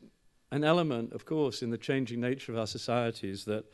an 0.51 0.65
element, 0.65 1.13
of 1.13 1.25
course, 1.25 1.63
in 1.63 1.71
the 1.71 1.79
changing 1.79 2.21
nature 2.21 2.53
of 2.53 2.59
our 2.59 2.67
societies 2.67 3.45
that 3.45 3.65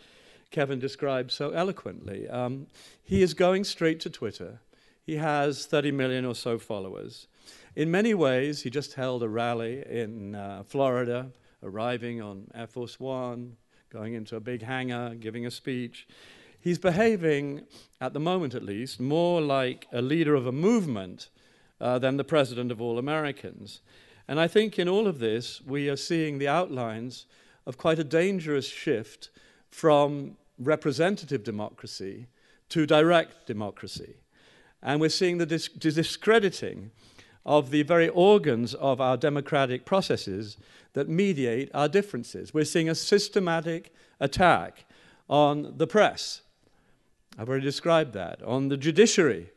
Kevin 0.50 0.78
described 0.78 1.33
so 1.33 1.50
eloquently. 1.50 2.28
Um, 2.28 2.66
he 3.02 3.23
is 3.23 3.35
going 3.35 3.64
straight 3.64 4.00
to 4.00 4.11
Twitter. 4.11 4.61
He 5.05 5.16
has 5.16 5.66
30 5.66 5.93
million 5.93 6.25
or 6.25 6.35
so 6.35 6.59
followers. 6.59 7.26
In 7.75 7.90
many 7.90 8.14
ways, 8.14 8.62
he 8.62 8.71
just 8.71 8.95
held 8.95 9.23
a 9.23 9.28
rally 9.28 9.85
in 9.88 10.35
uh, 10.35 10.64
Florida, 10.66 11.31
arriving 11.66 12.23
on 12.23 12.46
Air 12.54 12.66
Force 12.66 12.99
One, 13.00 13.56
going 13.90 14.14
into 14.14 14.37
a 14.37 14.40
big 14.40 14.62
hangar, 14.62 15.14
giving 15.14 15.46
a 15.46 15.50
speech. 15.50 16.06
He's 16.61 16.78
behaving, 16.78 17.66
at 18.00 18.12
the 18.12 18.20
moment 18.20 18.54
at 18.54 18.62
least, 18.62 19.00
more 19.00 19.40
like 19.40 19.87
a 19.92 20.00
leader 20.00 20.35
of 20.35 20.46
a 20.46 20.52
movement 20.52 21.28
uh, 21.80 21.99
than 21.99 22.16
the 22.16 22.25
president 22.25 22.73
of 22.73 22.80
all 22.80 22.99
Americans. 22.99 23.80
And 24.28 24.40
I 24.40 24.49
think 24.49 24.78
in 24.78 24.88
all 24.88 25.06
of 25.06 25.18
this, 25.18 25.61
we 25.62 25.88
are 25.88 25.96
seeing 25.96 26.38
the 26.38 26.49
outlines 26.49 27.26
of 27.66 27.76
quite 27.76 27.99
a 27.99 28.04
dangerous 28.04 28.68
shift 28.68 29.30
from 29.70 30.37
representative 30.58 31.44
democracy 31.44 32.26
to 32.70 32.87
direct 32.87 33.46
democracy. 33.46 34.16
And 34.82 35.00
we're 35.00 35.11
seeing 35.11 35.38
the 35.38 35.46
dis- 35.46 35.68
discrediting 35.68 36.90
of 37.47 37.71
the 37.71 37.85
very 37.85 38.09
organs 38.09 38.75
of 38.75 39.00
our 39.00 39.17
democratic 39.17 39.85
processes 39.87 40.59
that 40.95 41.09
mediate 41.09 41.71
our 41.73 41.88
differences. 41.88 42.53
We're 42.53 42.65
seeing 42.65 42.88
a 42.88 42.95
systematic 42.95 43.95
attack 44.19 44.85
on 45.31 45.75
the 45.76 45.87
press. 45.87 46.43
I've 47.38 47.49
already 47.49 47.65
described 47.65 48.12
that. 48.15 48.43
On 48.43 48.69
the 48.69 48.76
judiciary, 48.76 49.50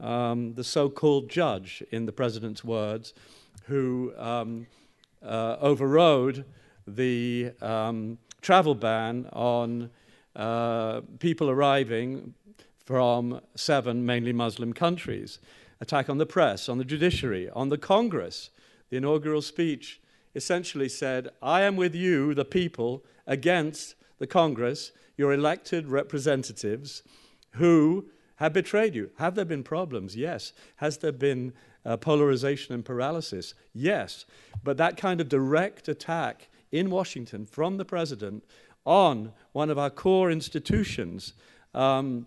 um, 0.00 0.54
the 0.54 0.64
so 0.64 0.90
called 0.90 1.28
judge, 1.28 1.82
in 1.92 2.06
the 2.06 2.12
president's 2.12 2.64
words, 2.64 3.14
who 3.66 4.12
um, 4.18 4.66
uh, 5.22 5.56
overrode 5.60 6.44
the 6.88 7.52
um, 7.62 8.18
travel 8.40 8.74
ban 8.74 9.28
on 9.32 9.90
uh, 10.34 11.02
people 11.20 11.50
arriving 11.50 12.34
from 12.84 13.40
seven 13.54 14.04
mainly 14.06 14.32
Muslim 14.32 14.72
countries. 14.72 15.38
Attack 15.80 16.10
on 16.10 16.18
the 16.18 16.26
press, 16.26 16.68
on 16.68 16.78
the 16.78 16.84
judiciary, 16.84 17.48
on 17.50 17.68
the 17.68 17.78
Congress. 17.78 18.50
The 18.90 18.96
inaugural 18.96 19.42
speech 19.42 20.00
essentially 20.34 20.88
said, 20.88 21.28
I 21.42 21.62
am 21.62 21.76
with 21.76 21.94
you, 21.94 22.34
the 22.34 22.44
people, 22.44 23.04
against 23.26 23.94
the 24.18 24.26
Congress, 24.26 24.92
your 25.16 25.32
elected 25.32 25.88
representatives, 25.88 27.02
who 27.52 28.06
have 28.36 28.52
betrayed 28.52 28.94
you. 28.94 29.10
Have 29.18 29.34
there 29.34 29.44
been 29.44 29.64
problems? 29.64 30.16
Yes. 30.16 30.52
Has 30.76 30.98
there 30.98 31.12
been 31.12 31.52
uh, 31.84 31.96
polarization 31.96 32.74
and 32.74 32.84
paralysis? 32.84 33.54
Yes. 33.74 34.26
But 34.62 34.76
that 34.76 34.96
kind 34.96 35.20
of 35.20 35.28
direct 35.28 35.88
attack 35.88 36.48
in 36.70 36.90
Washington 36.90 37.46
from 37.46 37.76
the 37.76 37.84
president 37.84 38.44
on 38.84 39.32
one 39.52 39.70
of 39.70 39.78
our 39.78 39.90
core 39.90 40.30
institutions, 40.30 41.34
um, 41.74 42.26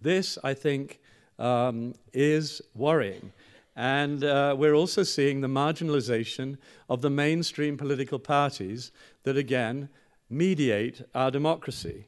this, 0.00 0.38
I 0.42 0.54
think, 0.54 1.00
um, 1.42 1.94
is 2.12 2.62
worrying. 2.74 3.32
And 3.74 4.22
uh, 4.22 4.54
we're 4.56 4.74
also 4.74 5.02
seeing 5.02 5.40
the 5.40 5.48
marginalization 5.48 6.58
of 6.88 7.02
the 7.02 7.10
mainstream 7.10 7.76
political 7.76 8.18
parties 8.18 8.92
that, 9.24 9.36
again, 9.36 9.88
mediate 10.30 11.02
our 11.14 11.30
democracy. 11.30 12.06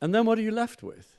And 0.00 0.14
then 0.14 0.26
what 0.26 0.38
are 0.38 0.42
you 0.42 0.50
left 0.50 0.82
with? 0.82 1.18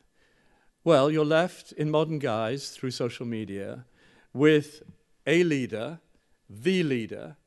Well, 0.84 1.10
you're 1.10 1.25
left 1.25 1.72
in 1.72 1.89
modern 1.89 2.20
guise 2.20 2.70
through 2.70 2.91
social 2.91 3.25
media 3.25 3.86
with 4.34 4.84
a 5.25 5.44
leader, 5.44 6.00
the 6.48 6.84
leader, 6.84 7.38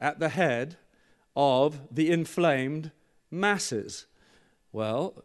at 0.00 0.20
the 0.20 0.28
head 0.28 0.76
of 1.34 1.80
the 1.90 2.12
inflamed 2.12 2.92
masses? 3.30 4.06
Well, 4.70 5.24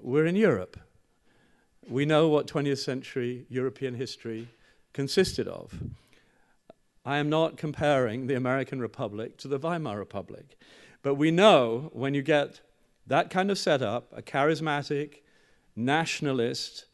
we're 0.00 0.26
in 0.26 0.36
Europe. 0.36 0.78
We 1.88 2.04
know 2.04 2.28
what 2.28 2.46
20th 2.46 2.84
century 2.84 3.46
European 3.48 3.94
history 3.94 4.48
consisted 4.92 5.48
of. 5.48 5.72
I 7.06 7.16
am 7.16 7.30
not 7.30 7.56
comparing 7.56 8.26
the 8.26 8.34
American 8.34 8.78
Republic 8.78 9.38
to 9.38 9.48
the 9.48 9.58
Weimar 9.58 9.98
Republic, 9.98 10.58
but 11.00 11.14
we 11.14 11.30
know 11.30 11.88
when 11.94 12.12
you 12.12 12.20
get 12.20 12.60
that 13.06 13.30
kind 13.30 13.50
of 13.50 13.58
setup, 13.58 14.12
a 14.14 14.20
charismatic, 14.20 15.22
nationalist 15.74 16.84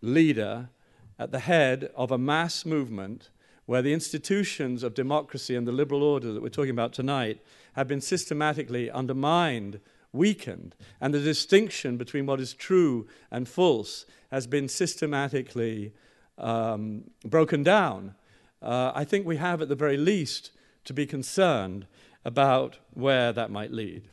leader 0.00 0.70
at 1.16 1.30
the 1.30 1.38
head 1.38 1.88
of 1.94 2.10
a 2.10 2.18
mass 2.18 2.66
movement 2.66 3.30
where 3.66 3.82
the 3.82 3.92
institutions 3.92 4.82
of 4.82 4.94
democracy 4.94 5.54
and 5.54 5.68
the 5.68 5.72
liberal 5.72 6.02
order 6.02 6.32
that 6.32 6.42
we're 6.42 6.48
talking 6.48 6.70
about 6.70 6.92
tonight 6.92 7.40
have 7.74 7.86
been 7.86 8.00
systematically 8.00 8.90
undermined, 8.90 9.78
weakened, 10.14 10.74
and 11.00 11.12
the 11.12 11.20
distinction 11.20 11.96
between 11.96 12.26
what 12.26 12.40
is 12.40 12.54
true 12.54 13.06
and 13.30 13.48
false 13.48 14.06
has 14.30 14.46
been 14.46 14.68
systematically 14.68 15.92
um, 16.38 17.04
broken 17.24 17.62
down, 17.62 18.14
uh, 18.62 18.92
I 18.94 19.04
think 19.04 19.26
we 19.26 19.36
have 19.36 19.60
at 19.60 19.68
the 19.68 19.74
very 19.74 19.96
least 19.96 20.50
to 20.84 20.92
be 20.92 21.06
concerned 21.06 21.86
about 22.24 22.78
where 22.92 23.32
that 23.32 23.50
might 23.50 23.72
lead. 23.72 24.08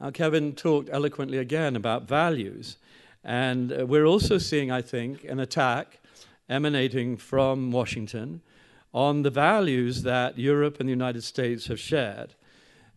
Now, 0.00 0.10
Kevin 0.10 0.54
talked 0.54 0.90
eloquently 0.92 1.38
again 1.38 1.74
about 1.74 2.08
values, 2.08 2.76
and 3.24 3.72
uh, 3.72 3.86
we're 3.86 4.04
also 4.04 4.38
seeing, 4.38 4.70
I 4.70 4.82
think, 4.82 5.24
an 5.24 5.40
attack 5.40 6.00
emanating 6.48 7.16
from 7.16 7.72
Washington 7.72 8.42
on 8.94 9.22
the 9.22 9.30
values 9.30 10.02
that 10.02 10.38
Europe 10.38 10.80
and 10.80 10.88
the 10.88 10.92
United 10.92 11.22
States 11.22 11.66
have 11.66 11.80
shared. 11.80 12.34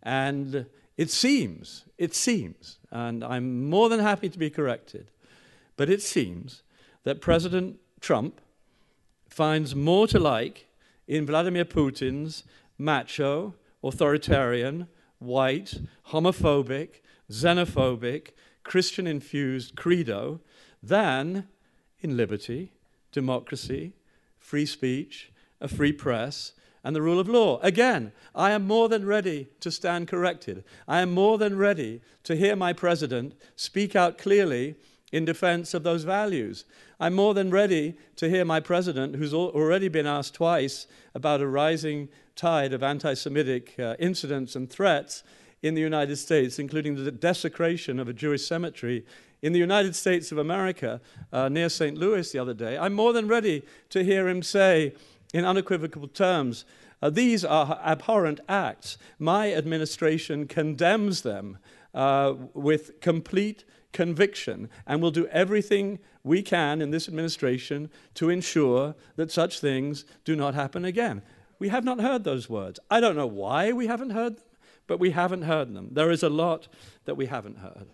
And 0.03 0.65
it 0.97 1.09
seems, 1.09 1.85
it 1.97 2.13
seems, 2.13 2.79
and 2.91 3.23
I'm 3.23 3.69
more 3.69 3.89
than 3.89 3.99
happy 3.99 4.29
to 4.29 4.39
be 4.39 4.49
corrected, 4.49 5.11
but 5.77 5.89
it 5.89 6.01
seems 6.01 6.63
that 7.03 7.21
President 7.21 7.77
Trump 7.99 8.41
finds 9.29 9.75
more 9.75 10.07
to 10.07 10.19
like 10.19 10.67
in 11.07 11.25
Vladimir 11.25 11.65
Putin's 11.65 12.43
macho, 12.77 13.55
authoritarian, 13.83 14.87
white, 15.19 15.79
homophobic, 16.09 17.01
xenophobic, 17.29 18.29
Christian 18.63 19.07
infused 19.07 19.75
credo 19.75 20.39
than 20.83 21.47
in 22.01 22.17
liberty, 22.17 22.71
democracy, 23.11 23.93
free 24.39 24.65
speech, 24.65 25.31
a 25.59 25.67
free 25.67 25.93
press, 25.93 26.53
and 26.83 26.95
the 26.95 27.01
rule 27.01 27.19
of 27.19 27.29
law. 27.29 27.59
Again, 27.61 28.11
I 28.33 28.51
am 28.51 28.65
more 28.65 28.89
than 28.89 29.05
ready 29.05 29.49
to 29.59 29.71
stand 29.71 30.07
corrected. 30.07 30.63
I 30.87 31.01
am 31.01 31.11
more 31.11 31.37
than 31.37 31.57
ready 31.57 32.01
to 32.23 32.35
hear 32.35 32.55
my 32.55 32.73
president 32.73 33.35
speak 33.55 33.95
out 33.95 34.17
clearly 34.17 34.75
in 35.11 35.25
defense 35.25 35.73
of 35.73 35.83
those 35.83 36.03
values. 36.03 36.65
I'm 36.99 37.13
more 37.13 37.33
than 37.33 37.49
ready 37.49 37.95
to 38.15 38.29
hear 38.29 38.45
my 38.45 38.59
president, 38.59 39.15
who's 39.15 39.33
already 39.33 39.87
been 39.87 40.07
asked 40.07 40.35
twice 40.35 40.87
about 41.13 41.41
a 41.41 41.47
rising 41.47 42.09
tide 42.35 42.73
of 42.73 42.83
anti 42.83 43.13
Semitic 43.13 43.75
uh, 43.77 43.95
incidents 43.99 44.55
and 44.55 44.69
threats 44.69 45.23
in 45.61 45.75
the 45.75 45.81
United 45.81 46.15
States, 46.15 46.59
including 46.59 47.03
the 47.03 47.11
desecration 47.11 47.99
of 47.99 48.07
a 48.07 48.13
Jewish 48.13 48.45
cemetery 48.45 49.05
in 49.41 49.53
the 49.53 49.59
United 49.59 49.95
States 49.95 50.31
of 50.31 50.37
America 50.37 51.01
uh, 51.33 51.49
near 51.49 51.69
St. 51.69 51.97
Louis 51.97 52.31
the 52.31 52.39
other 52.39 52.53
day. 52.53 52.77
I'm 52.77 52.93
more 52.93 53.13
than 53.13 53.27
ready 53.27 53.63
to 53.89 54.03
hear 54.03 54.27
him 54.27 54.43
say, 54.43 54.93
in 55.33 55.45
unequivocal 55.45 56.07
terms, 56.07 56.65
uh, 57.01 57.09
these 57.09 57.43
are 57.43 57.79
abhorrent 57.83 58.39
acts. 58.47 58.97
My 59.17 59.53
administration 59.53 60.47
condemns 60.47 61.21
them 61.21 61.57
uh, 61.93 62.33
with 62.53 62.99
complete 63.01 63.63
conviction 63.91 64.69
and 64.85 65.01
will 65.01 65.11
do 65.11 65.27
everything 65.27 65.99
we 66.23 66.41
can 66.41 66.81
in 66.81 66.91
this 66.91 67.07
administration 67.07 67.89
to 68.13 68.29
ensure 68.29 68.95
that 69.15 69.31
such 69.31 69.59
things 69.59 70.05
do 70.23 70.35
not 70.35 70.53
happen 70.53 70.85
again. 70.85 71.21
We 71.59 71.69
have 71.69 71.83
not 71.83 71.99
heard 71.99 72.23
those 72.23 72.49
words. 72.49 72.79
I 72.89 72.99
don't 72.99 73.15
know 73.15 73.27
why 73.27 73.71
we 73.71 73.87
haven't 73.87 74.11
heard 74.11 74.37
them, 74.37 74.45
but 74.87 74.99
we 74.99 75.11
haven't 75.11 75.43
heard 75.43 75.73
them. 75.73 75.89
There 75.91 76.11
is 76.11 76.23
a 76.23 76.29
lot 76.29 76.67
that 77.05 77.15
we 77.15 77.27
haven't 77.27 77.59
heard. 77.59 77.87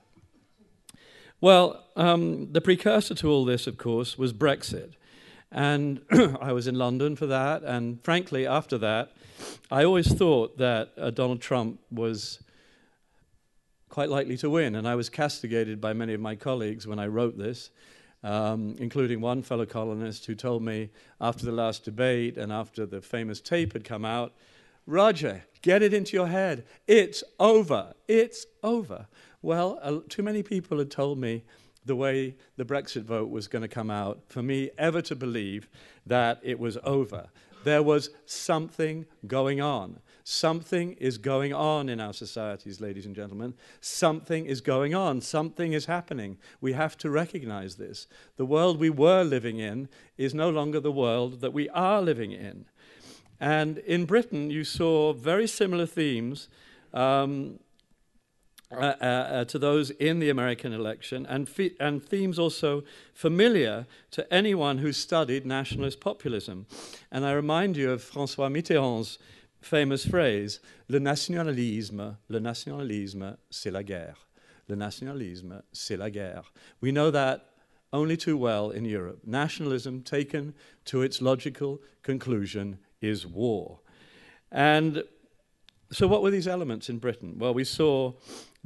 Well, 1.40 1.84
um, 1.96 2.52
the 2.52 2.62
precursor 2.62 3.14
to 3.16 3.30
all 3.30 3.46
this, 3.46 3.68
of 3.68 3.78
course, 3.78 4.18
was 4.18 4.34
Brexit. 4.34 4.94
And 5.52 6.02
I 6.42 6.52
was 6.52 6.68
in 6.68 6.76
London 6.76 7.16
for 7.16 7.28
that. 7.28 7.64
And 7.64 8.04
frankly, 8.04 8.46
after 8.46 8.78
that, 8.80 9.14
I 9.72 9.84
always 9.84 10.14
thought 10.14 10.58
that 10.58 10.94
uh, 10.98 11.12
Donald 11.12 11.42
Trump 11.42 11.80
was 11.92 12.44
quite 13.90 14.10
likely 14.10 14.38
to 14.38 14.50
win. 14.50 14.76
And 14.76 14.88
I 14.88 14.96
was 14.96 15.10
castigated 15.10 15.80
by 15.80 15.94
many 15.94 16.14
of 16.14 16.22
my 16.22 16.36
colleagues 16.36 16.86
when 16.86 17.00
I 17.00 17.08
wrote 17.08 17.38
this, 17.38 17.70
um, 18.24 18.76
including 18.80 19.22
one 19.22 19.44
fellow 19.44 19.66
columnist 19.66 20.26
who 20.26 20.36
told 20.36 20.64
me 20.64 20.90
after 21.22 21.46
the 21.46 21.52
last 21.52 21.86
debate 21.86 22.38
and 22.38 22.52
after 22.52 22.86
the 22.86 23.02
famous 23.02 23.42
tape 23.42 23.74
had 23.74 23.84
come 23.84 24.06
out 24.06 24.34
Roger, 24.88 25.44
get 25.62 25.84
it 25.84 25.94
into 25.94 26.16
your 26.16 26.28
head. 26.28 26.66
It's 26.88 27.22
over. 27.40 27.94
It's 28.08 28.46
over. 28.64 29.08
Well, 29.42 29.78
uh, 29.84 30.00
too 30.08 30.24
many 30.24 30.42
people 30.42 30.80
had 30.80 30.90
told 30.90 31.20
me 31.20 31.44
the 31.88 31.96
way 31.96 32.36
the 32.58 32.66
Brexit 32.66 33.04
vote 33.04 33.30
was 33.30 33.48
going 33.48 33.64
to 33.64 33.68
come 33.68 33.90
out 33.90 34.20
for 34.28 34.44
me 34.44 34.70
ever 34.78 35.02
to 35.02 35.16
believe 35.16 35.68
that 36.06 36.40
it 36.44 36.60
was 36.60 36.78
over. 36.84 37.30
There 37.64 37.84
was 37.84 38.12
something 38.26 39.06
going 39.26 39.60
on. 39.60 40.00
Something 40.24 40.94
is 40.94 41.18
going 41.18 41.54
on 41.54 41.90
in 41.90 42.00
our 42.00 42.14
societies, 42.14 42.82
ladies 42.82 43.06
and 43.06 43.16
gentlemen. 43.16 43.54
Something 43.80 44.46
is 44.46 44.62
going 44.62 44.94
on. 44.94 45.22
Something 45.22 45.74
is 45.74 45.86
happening. 45.86 46.38
We 46.60 46.74
have 46.74 46.98
to 47.00 47.10
recognize 47.10 47.76
this. 47.76 48.08
The 48.36 48.46
world 48.46 48.80
we 48.80 48.90
were 48.90 49.24
living 49.24 49.60
in 49.60 49.90
is 50.18 50.34
no 50.34 50.50
longer 50.50 50.80
the 50.80 50.92
world 50.92 51.42
that 51.42 51.54
we 51.54 51.70
are 51.70 52.02
living 52.02 52.32
in. 52.32 52.66
And 53.40 53.78
in 53.80 54.06
Britain, 54.06 54.50
you 54.50 54.64
saw 54.64 55.14
very 55.14 55.48
similar 55.48 55.86
themes. 55.86 56.50
Um, 56.94 57.60
uh, 58.70 58.76
uh, 58.76 59.06
uh, 59.06 59.46
to 59.46 59.58
those 59.58 59.92
in 59.92 60.20
the 60.20 60.30
American 60.30 60.74
election, 60.74 61.26
and, 61.28 61.50
and 61.80 62.04
themes 62.04 62.38
also 62.38 62.84
familiar 63.14 63.86
to 64.12 64.34
anyone 64.34 64.80
who 64.80 64.92
studied 64.92 65.46
nationalist 65.46 66.02
populism. 66.02 66.66
And 67.10 67.26
I 67.26 67.32
remind 67.32 67.78
you 67.78 67.92
of 67.92 68.04
Francois 68.04 68.50
Mitterrand's 68.50 69.20
famous 69.62 70.06
phrase 70.06 70.60
Le 70.90 71.00
nationalisme, 71.00 72.18
le 72.28 72.40
nationalisme, 72.40 73.38
c'est 73.50 73.72
la 73.72 73.84
guerre. 73.84 74.18
Le 74.68 74.76
nationalisme, 74.76 75.62
c'est 75.72 75.98
la 75.98 76.10
guerre. 76.10 76.44
We 76.82 76.92
know 76.92 77.10
that 77.10 77.46
only 77.94 78.18
too 78.18 78.36
well 78.36 78.70
in 78.70 78.84
Europe. 78.84 79.22
Nationalism, 79.26 80.02
taken 80.02 80.54
to 80.86 81.02
its 81.04 81.22
logical 81.22 81.80
conclusion, 82.04 82.80
is 83.02 83.26
war. 83.26 83.80
And 84.52 85.04
so, 85.92 86.08
what 86.08 86.22
were 86.22 86.32
these 86.32 86.48
elements 86.48 86.90
in 86.90 86.98
Britain? 86.98 87.36
Well, 87.38 87.54
we 87.54 87.64
saw 87.64 88.14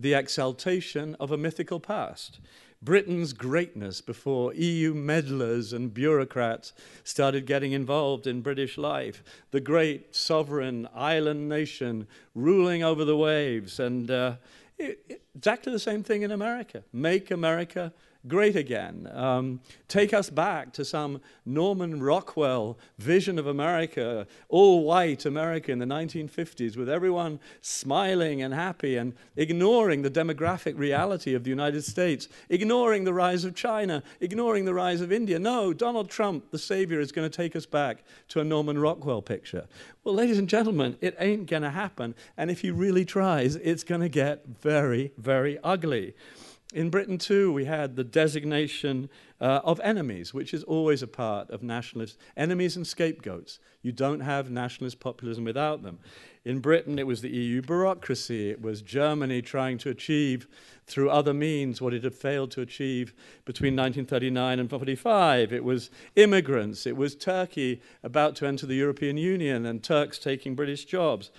the 0.02 0.14
exaltation 0.14 1.16
of 1.20 1.32
a 1.32 1.38
mythical 1.38 1.80
past. 1.80 2.40
Britain's 2.84 3.34
greatness 3.34 4.02
before 4.02 4.56
EU 4.56 4.96
meddlers 4.96 5.72
and 5.72 5.94
bureaucrats 5.94 6.74
started 7.04 7.46
getting 7.46 7.74
involved 7.74 8.26
in 8.26 8.42
British 8.42 8.76
life. 8.76 9.24
The 9.52 9.62
great 9.62 10.16
sovereign 10.16 10.88
island 10.96 11.48
nation 11.48 12.08
ruling 12.34 12.84
over 12.84 13.06
the 13.06 13.16
waves. 13.16 13.80
And 13.80 14.10
uh, 14.10 14.36
it, 14.80 15.22
exactly 15.36 15.72
the 15.72 15.80
same 15.80 16.02
thing 16.02 16.24
in 16.24 16.32
America. 16.32 16.84
Make 16.92 17.30
America 17.30 17.94
great 18.28 18.56
again. 18.56 19.10
Um, 19.14 19.62
take 19.88 20.14
us 20.14 20.30
back 20.30 20.74
to 20.74 20.86
some 20.86 21.22
Norman 21.46 22.02
Rockwell 22.02 22.78
vision 22.98 23.40
of 23.40 23.48
America, 23.48 24.28
all 24.50 24.84
white 24.84 25.26
America 25.26 25.72
in 25.72 25.80
the 25.80 25.86
1950s, 25.86 26.78
with 26.78 26.90
everyone 26.90 27.40
smiling 27.62 28.42
and 28.42 28.54
happy 28.54 28.98
and 28.98 29.14
ignoring 29.36 30.02
the 30.02 30.12
demographic 30.12 30.78
reality 30.78 31.34
of 31.34 31.44
the 31.44 31.50
United 31.50 31.84
States, 31.84 32.28
ignoring 32.50 33.04
the 33.04 33.14
rise 33.14 33.44
of 33.44 33.56
China, 33.56 34.04
ignoring 34.20 34.66
the 34.66 34.74
rise 34.74 35.02
of 35.02 35.12
India. 35.12 35.40
No, 35.40 35.74
Donald 35.74 36.10
Trump, 36.10 36.52
the 36.52 36.60
savior, 36.60 37.00
is 37.00 37.12
going 37.12 37.30
to 37.30 37.36
take 37.36 37.56
us 37.56 37.66
back 37.66 38.04
to 38.30 38.40
a 38.40 38.44
Norman 38.44 38.78
Rockwell 38.78 39.22
picture. 39.22 39.68
Well, 40.04 40.16
ladies 40.16 40.40
and 40.40 40.50
gentlemen, 40.50 40.98
it 41.02 41.16
ain't 41.20 41.48
going 41.48 41.62
to 41.64 41.70
happen. 41.70 42.16
And 42.38 42.50
if 42.50 42.62
he 42.62 42.72
really 42.72 43.06
tries, 43.06 43.56
it's 43.56 43.84
going 43.84 44.02
to 44.02 44.10
get 44.10 44.46
very, 44.48 45.12
very 45.18 45.60
ugly. 45.64 46.16
In 46.74 46.90
Britain, 46.90 47.18
too, 47.18 47.52
we 47.52 47.66
had 47.66 47.98
the 47.98 48.04
designation 48.04 49.10
uh, 49.42 49.60
of 49.64 49.82
enemies, 49.82 50.34
which 50.34 50.54
is 50.54 50.64
always 50.64 51.04
a 51.04 51.08
part 51.08 51.50
of 51.50 51.62
nationalist 51.62 52.18
enemies 52.38 52.78
and 52.78 52.88
scapegoats. 52.88 53.60
You 53.82 53.92
don't 53.92 54.22
have 54.22 54.50
nationalist 54.50 55.00
populism 55.00 55.44
without 55.44 55.84
them. 55.84 56.00
In 56.46 56.60
Britain, 56.60 56.98
it 56.98 57.06
was 57.06 57.22
the 57.22 57.30
EU 57.30 57.62
bureaucracy. 57.62 58.50
It 58.50 58.62
was 58.62 58.82
Germany 58.82 59.42
trying 59.42 59.80
to 59.80 59.90
achieve, 59.90 60.48
through 60.88 61.10
other 61.10 61.34
means, 61.34 61.82
what 61.82 61.94
it 61.94 62.04
had 62.04 62.16
failed 62.16 62.52
to 62.52 62.62
achieve 62.62 63.14
between 63.44 63.76
1939 63.76 64.60
and 64.60 64.72
1945. 64.72 65.52
It 65.52 65.64
was 65.64 65.90
immigrants. 66.16 66.88
It 66.88 66.96
was 66.96 67.16
Turkey 67.16 67.82
about 68.02 68.36
to 68.38 68.48
enter 68.48 68.66
the 68.66 68.76
European 68.76 69.18
Union 69.18 69.66
and 69.66 69.84
Turks 69.84 70.18
taking 70.18 70.56
British 70.56 70.86
jobs. 70.86 71.32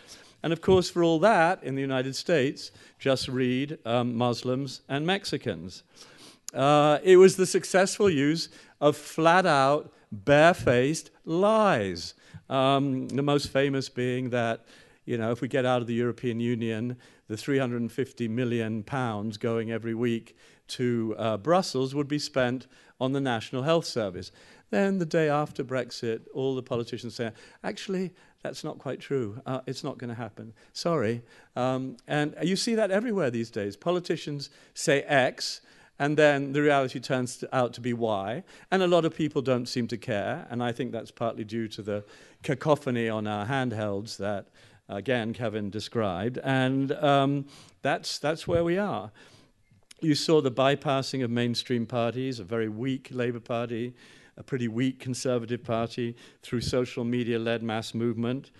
And 0.42 0.52
of 0.52 0.60
course, 0.60 0.90
for 0.90 1.04
all 1.04 1.18
that, 1.20 1.62
in 1.62 1.74
the 1.74 1.80
United 1.80 2.16
States, 2.16 2.72
just 2.98 3.28
read 3.28 3.78
um, 3.84 4.16
Muslims 4.16 4.82
and 4.88 5.06
Mexicans. 5.06 5.82
Uh, 6.52 6.98
it 7.02 7.16
was 7.16 7.36
the 7.36 7.46
successful 7.46 8.10
use 8.10 8.48
of 8.80 8.96
flat 8.96 9.46
out, 9.46 9.92
barefaced 10.10 11.10
lies. 11.24 12.14
Um, 12.50 13.08
the 13.08 13.22
most 13.22 13.48
famous 13.48 13.88
being 13.88 14.30
that, 14.30 14.66
you 15.04 15.16
know, 15.16 15.30
if 15.30 15.40
we 15.40 15.48
get 15.48 15.64
out 15.64 15.80
of 15.80 15.86
the 15.86 15.94
European 15.94 16.40
Union, 16.40 16.96
the 17.28 17.36
350 17.36 18.28
million 18.28 18.82
pounds 18.82 19.38
going 19.38 19.70
every 19.70 19.94
week 19.94 20.36
to 20.68 21.14
uh, 21.18 21.36
Brussels 21.36 21.94
would 21.94 22.08
be 22.08 22.18
spent 22.18 22.66
on 23.00 23.12
the 23.12 23.20
National 23.20 23.62
Health 23.62 23.84
Service. 23.84 24.32
Then 24.72 24.96
the 24.96 25.04
day 25.04 25.28
after 25.28 25.62
Brexit, 25.62 26.22
all 26.32 26.54
the 26.54 26.62
politicians 26.62 27.14
say, 27.14 27.32
actually, 27.62 28.14
that's 28.42 28.64
not 28.64 28.78
quite 28.78 29.00
true. 29.00 29.38
Uh, 29.44 29.60
it's 29.66 29.84
not 29.84 29.98
going 29.98 30.08
to 30.08 30.16
happen. 30.16 30.54
Sorry. 30.72 31.20
Um, 31.54 31.98
and 32.08 32.34
you 32.42 32.56
see 32.56 32.74
that 32.76 32.90
everywhere 32.90 33.30
these 33.30 33.50
days. 33.50 33.76
Politicians 33.76 34.48
say 34.72 35.02
X, 35.02 35.60
and 35.98 36.16
then 36.16 36.54
the 36.54 36.62
reality 36.62 37.00
turns 37.00 37.44
out 37.52 37.74
to 37.74 37.82
be 37.82 37.92
Y. 37.92 38.42
And 38.70 38.82
a 38.82 38.86
lot 38.86 39.04
of 39.04 39.14
people 39.14 39.42
don't 39.42 39.66
seem 39.66 39.88
to 39.88 39.98
care. 39.98 40.46
And 40.48 40.62
I 40.62 40.72
think 40.72 40.90
that's 40.90 41.10
partly 41.10 41.44
due 41.44 41.68
to 41.68 41.82
the 41.82 42.02
cacophony 42.42 43.10
on 43.10 43.26
our 43.26 43.44
handhelds 43.44 44.16
that, 44.16 44.46
again, 44.88 45.34
Kevin 45.34 45.68
described. 45.68 46.38
And 46.42 46.92
um, 46.92 47.44
that's, 47.82 48.18
that's 48.18 48.48
where 48.48 48.64
we 48.64 48.78
are. 48.78 49.12
You 50.00 50.14
saw 50.14 50.40
the 50.40 50.50
bypassing 50.50 51.22
of 51.22 51.30
mainstream 51.30 51.84
parties, 51.84 52.40
a 52.40 52.44
very 52.44 52.70
weak 52.70 53.08
Labour 53.12 53.40
Party 53.40 53.92
a 54.36 54.42
pretty 54.42 54.68
weak 54.68 54.98
Conservative 54.98 55.62
Party 55.62 56.16
through 56.42 56.60
social 56.60 57.04
media 57.04 57.38
led 57.38 57.62
mass 57.62 57.94
movement. 57.94 58.50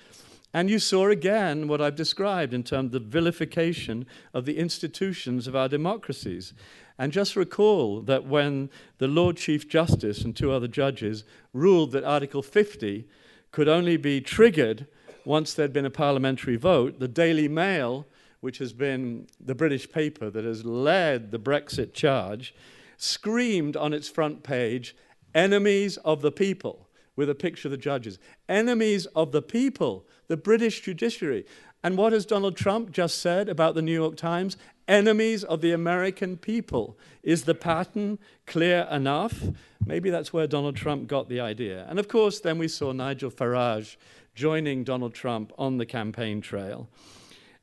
And 0.54 0.68
you 0.68 0.78
saw 0.78 1.08
again 1.08 1.66
what 1.66 1.80
I've 1.80 1.96
described 1.96 2.52
in 2.52 2.62
terms 2.62 2.86
of 2.86 2.92
the 2.92 3.08
vilification 3.08 4.06
of 4.34 4.44
the 4.44 4.58
institutions 4.58 5.46
of 5.46 5.56
our 5.56 5.68
democracies. 5.68 6.52
And 6.98 7.10
just 7.10 7.36
recall 7.36 8.02
that 8.02 8.26
when 8.26 8.68
the 8.98 9.08
Lord 9.08 9.38
Chief 9.38 9.68
Justice 9.68 10.22
and 10.22 10.36
two 10.36 10.52
other 10.52 10.68
judges 10.68 11.24
ruled 11.54 11.92
that 11.92 12.04
Article 12.04 12.42
50 12.42 13.08
could 13.50 13.68
only 13.68 13.96
be 13.96 14.20
triggered 14.20 14.86
once 15.24 15.54
there'd 15.54 15.72
been 15.72 15.86
a 15.86 15.90
parliamentary 15.90 16.56
vote, 16.56 16.98
the 16.98 17.08
Daily 17.08 17.48
Mail, 17.48 18.06
which 18.40 18.58
has 18.58 18.72
been 18.72 19.26
the 19.40 19.54
British 19.54 19.90
paper 19.90 20.28
that 20.28 20.44
has 20.44 20.64
led 20.64 21.30
the 21.30 21.38
Brexit 21.38 21.94
charge, 21.94 22.54
screamed 22.96 23.76
on 23.76 23.92
its 23.92 24.08
front 24.08 24.42
page 24.42 24.96
enemies 25.34 25.96
of 25.98 26.22
the 26.22 26.32
people, 26.32 26.88
with 27.16 27.28
a 27.28 27.34
picture 27.34 27.68
of 27.68 27.72
the 27.72 27.76
judges, 27.76 28.18
enemies 28.48 29.06
of 29.06 29.32
the 29.32 29.42
people, 29.42 30.06
the 30.28 30.36
British 30.36 30.80
judiciary. 30.80 31.44
And 31.84 31.98
what 31.98 32.12
has 32.12 32.24
Donald 32.24 32.56
Trump 32.56 32.92
just 32.92 33.18
said 33.18 33.48
about 33.48 33.74
the 33.74 33.82
New 33.82 33.92
York 33.92 34.16
Times? 34.16 34.56
Enemies 34.88 35.44
of 35.44 35.60
the 35.60 35.72
American 35.72 36.36
people. 36.36 36.98
Is 37.22 37.44
the 37.44 37.54
pattern 37.54 38.18
clear 38.46 38.86
enough? 38.90 39.42
Maybe 39.84 40.10
that's 40.10 40.32
where 40.32 40.46
Donald 40.46 40.76
Trump 40.76 41.08
got 41.08 41.28
the 41.28 41.40
idea. 41.40 41.86
And 41.88 41.98
of 41.98 42.08
course, 42.08 42.40
then 42.40 42.58
we 42.58 42.68
saw 42.68 42.92
Nigel 42.92 43.30
Farage 43.30 43.96
joining 44.34 44.84
Donald 44.84 45.12
Trump 45.12 45.52
on 45.58 45.78
the 45.78 45.86
campaign 45.86 46.40
trail. 46.40 46.88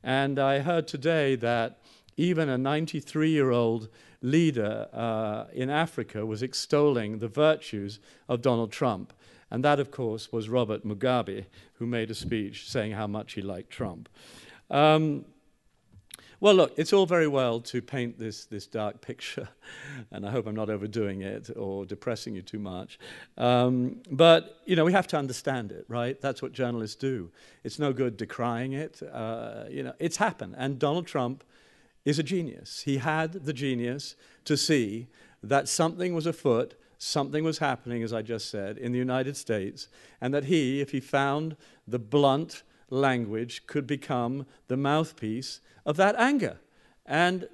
And 0.02 0.38
I 0.38 0.60
heard 0.60 0.86
today 0.86 1.34
that 1.36 1.80
even 2.16 2.48
a 2.48 2.58
93 2.58 3.30
year 3.30 3.50
old 3.50 3.88
leader 4.22 4.88
uh, 4.92 5.44
in 5.52 5.70
Africa 5.70 6.26
was 6.26 6.42
extolling 6.42 7.18
the 7.18 7.28
virtues 7.28 8.00
of 8.28 8.42
Donald 8.42 8.72
Trump. 8.72 9.12
And 9.50 9.64
that, 9.64 9.80
of 9.80 9.90
course, 9.90 10.30
was 10.30 10.48
Robert 10.48 10.86
Mugabe, 10.86 11.46
who 11.74 11.86
made 11.86 12.10
a 12.10 12.14
speech 12.14 12.68
saying 12.68 12.92
how 12.92 13.06
much 13.06 13.32
he 13.32 13.42
liked 13.42 13.70
Trump. 13.70 14.08
Um, 14.70 15.24
well, 16.38 16.54
look, 16.54 16.72
it's 16.78 16.94
all 16.94 17.04
very 17.04 17.26
well 17.28 17.60
to 17.60 17.82
paint 17.82 18.18
this, 18.18 18.46
this 18.46 18.66
dark 18.66 19.02
picture, 19.02 19.48
and 20.10 20.26
I 20.26 20.30
hope 20.30 20.46
I'm 20.46 20.54
not 20.54 20.70
overdoing 20.70 21.20
it 21.20 21.50
or 21.54 21.84
depressing 21.84 22.34
you 22.34 22.40
too 22.40 22.58
much. 22.58 22.98
Um, 23.36 24.00
but, 24.10 24.60
you 24.64 24.74
know, 24.74 24.86
we 24.86 24.92
have 24.92 25.06
to 25.08 25.18
understand 25.18 25.70
it, 25.70 25.84
right? 25.88 26.18
That's 26.18 26.40
what 26.40 26.52
journalists 26.52 26.96
do. 26.96 27.30
It's 27.62 27.78
no 27.78 27.92
good 27.92 28.16
decrying 28.16 28.72
it. 28.72 29.02
Uh, 29.02 29.64
you 29.68 29.82
know, 29.82 29.92
it's 29.98 30.16
happened. 30.16 30.54
And 30.56 30.78
Donald 30.78 31.06
Trump 31.06 31.44
is 32.04 32.18
a 32.18 32.22
genius. 32.22 32.82
He 32.82 32.98
had 32.98 33.32
the 33.32 33.52
genius 33.52 34.16
to 34.44 34.56
see 34.56 35.08
that 35.42 35.68
something 35.68 36.14
was 36.14 36.26
afoot, 36.26 36.74
something 36.98 37.44
was 37.44 37.58
happening, 37.58 38.02
as 38.02 38.12
I 38.12 38.22
just 38.22 38.50
said, 38.50 38.78
in 38.78 38.92
the 38.92 38.98
United 38.98 39.36
States, 39.36 39.88
and 40.20 40.32
that 40.34 40.44
he, 40.44 40.80
if 40.80 40.90
he 40.90 41.00
found 41.00 41.56
the 41.86 41.98
blunt 41.98 42.62
language, 42.90 43.66
could 43.66 43.86
become 43.86 44.46
the 44.68 44.76
mouthpiece 44.76 45.60
of 45.86 45.96
that 45.96 46.16
anger. 46.16 46.58
And 47.06 47.48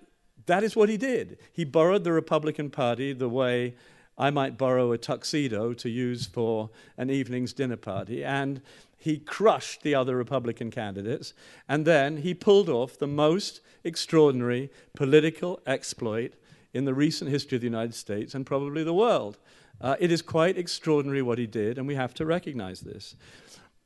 that 0.46 0.62
is 0.62 0.76
what 0.76 0.88
he 0.88 0.96
did. 0.96 1.38
He 1.52 1.64
borrowed 1.64 2.04
the 2.04 2.12
Republican 2.12 2.70
Party 2.70 3.12
the 3.12 3.28
way 3.28 3.74
I 4.18 4.30
might 4.30 4.56
borrow 4.56 4.92
a 4.92 4.98
tuxedo 4.98 5.72
to 5.74 5.90
use 5.90 6.26
for 6.26 6.70
an 6.96 7.10
evening's 7.10 7.52
dinner 7.52 7.76
party. 7.76 8.24
And 8.24 8.62
he 8.98 9.18
crushed 9.18 9.82
the 9.82 9.94
other 9.94 10.16
Republican 10.16 10.70
candidates. 10.70 11.34
And 11.68 11.84
then 11.84 12.18
he 12.18 12.34
pulled 12.34 12.68
off 12.68 12.98
the 12.98 13.06
most 13.06 13.60
extraordinary 13.84 14.70
political 14.94 15.60
exploit 15.66 16.34
in 16.72 16.84
the 16.84 16.94
recent 16.94 17.30
history 17.30 17.56
of 17.56 17.62
the 17.62 17.68
United 17.68 17.94
States 17.94 18.34
and 18.34 18.44
probably 18.44 18.84
the 18.84 18.94
world. 18.94 19.38
Uh, 19.80 19.96
it 20.00 20.10
is 20.10 20.22
quite 20.22 20.56
extraordinary 20.56 21.22
what 21.22 21.38
he 21.38 21.46
did, 21.46 21.78
and 21.78 21.86
we 21.86 21.94
have 21.94 22.14
to 22.14 22.24
recognize 22.24 22.80
this. 22.80 23.16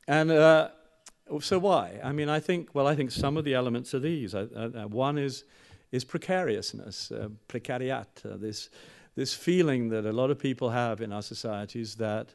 And 0.07 0.31
uh, 0.31 0.69
so 1.39 1.59
why? 1.59 1.99
I 2.03 2.11
mean, 2.11 2.29
I 2.29 2.39
think, 2.39 2.69
well, 2.73 2.87
I 2.87 2.95
think 2.95 3.11
some 3.11 3.37
of 3.37 3.45
the 3.45 3.53
elements 3.53 3.93
are 3.93 3.99
these. 3.99 4.33
Uh, 4.33 4.47
uh 4.55 4.87
one 4.87 5.17
is, 5.17 5.43
is 5.91 6.03
precariousness, 6.03 7.11
uh, 7.11 7.29
precariat, 7.47 8.07
uh, 8.25 8.37
this, 8.37 8.69
this 9.15 9.33
feeling 9.33 9.89
that 9.89 10.05
a 10.05 10.11
lot 10.11 10.31
of 10.31 10.39
people 10.39 10.69
have 10.69 11.01
in 11.01 11.11
our 11.11 11.21
societies 11.21 11.95
that, 11.95 12.33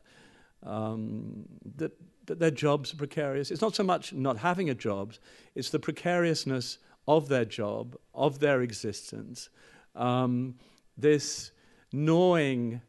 um, 0.62 1.44
that, 1.76 1.92
that 2.26 2.38
their 2.38 2.50
jobs 2.50 2.92
are 2.92 2.96
precarious. 2.96 3.50
It's 3.50 3.62
not 3.62 3.74
so 3.74 3.82
much 3.82 4.12
not 4.12 4.38
having 4.38 4.70
a 4.70 4.74
job, 4.74 5.14
it's 5.54 5.70
the 5.70 5.78
precariousness 5.78 6.78
of 7.08 7.28
their 7.28 7.44
job, 7.44 7.96
of 8.14 8.40
their 8.40 8.62
existence, 8.62 9.48
um, 9.94 10.56
this 10.98 11.52
gnawing 11.92 12.80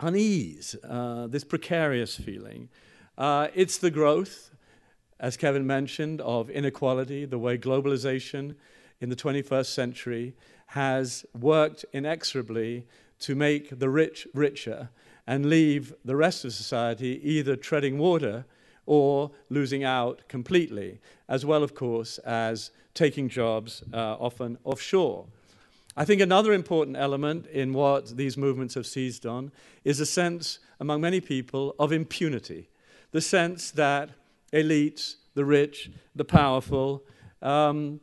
unease, 0.00 0.74
uh, 0.88 1.28
this 1.28 1.44
precarious 1.44 2.16
feeling. 2.16 2.68
Uh, 3.16 3.48
it's 3.54 3.78
the 3.78 3.90
growth 3.90 4.52
as 5.22 5.36
Kevin 5.36 5.64
mentioned, 5.64 6.20
of 6.20 6.50
inequality, 6.50 7.24
the 7.24 7.38
way 7.38 7.56
globalization 7.56 8.56
in 9.00 9.08
the 9.08 9.16
21st 9.16 9.66
century 9.66 10.34
has 10.72 11.26
worked 11.38 11.84
inexorably 11.92 12.86
to 13.18 13.34
make 13.34 13.78
the 13.78 13.90
rich 13.90 14.26
richer 14.32 14.88
and 15.26 15.46
leave 15.46 15.92
the 16.02 16.16
rest 16.16 16.46
of 16.46 16.52
society 16.52 17.20
either 17.22 17.56
treading 17.56 17.98
water 17.98 18.46
or 18.86 19.30
losing 19.50 19.84
out 19.84 20.22
completely, 20.28 20.98
as 21.28 21.44
well, 21.44 21.62
of 21.62 21.74
course, 21.74 22.16
as 22.18 22.70
taking 22.94 23.28
jobs 23.28 23.82
uh, 23.92 24.16
often 24.18 24.56
offshore. 24.64 25.26
I 25.94 26.06
think 26.06 26.22
another 26.22 26.54
important 26.54 26.96
element 26.96 27.46
in 27.48 27.74
what 27.74 28.16
these 28.16 28.38
movements 28.38 28.74
have 28.74 28.86
seized 28.86 29.26
on 29.26 29.52
is 29.84 30.00
a 30.00 30.06
sense 30.06 30.58
among 30.80 31.02
many 31.02 31.20
people 31.20 31.74
of 31.78 31.92
impunity, 31.92 32.70
the 33.10 33.20
sense 33.20 33.70
that 33.72 34.08
elites, 34.54 35.16
the 35.34 35.44
rich, 35.44 35.90
the 36.16 36.24
powerful. 36.24 37.02
Um, 37.42 38.00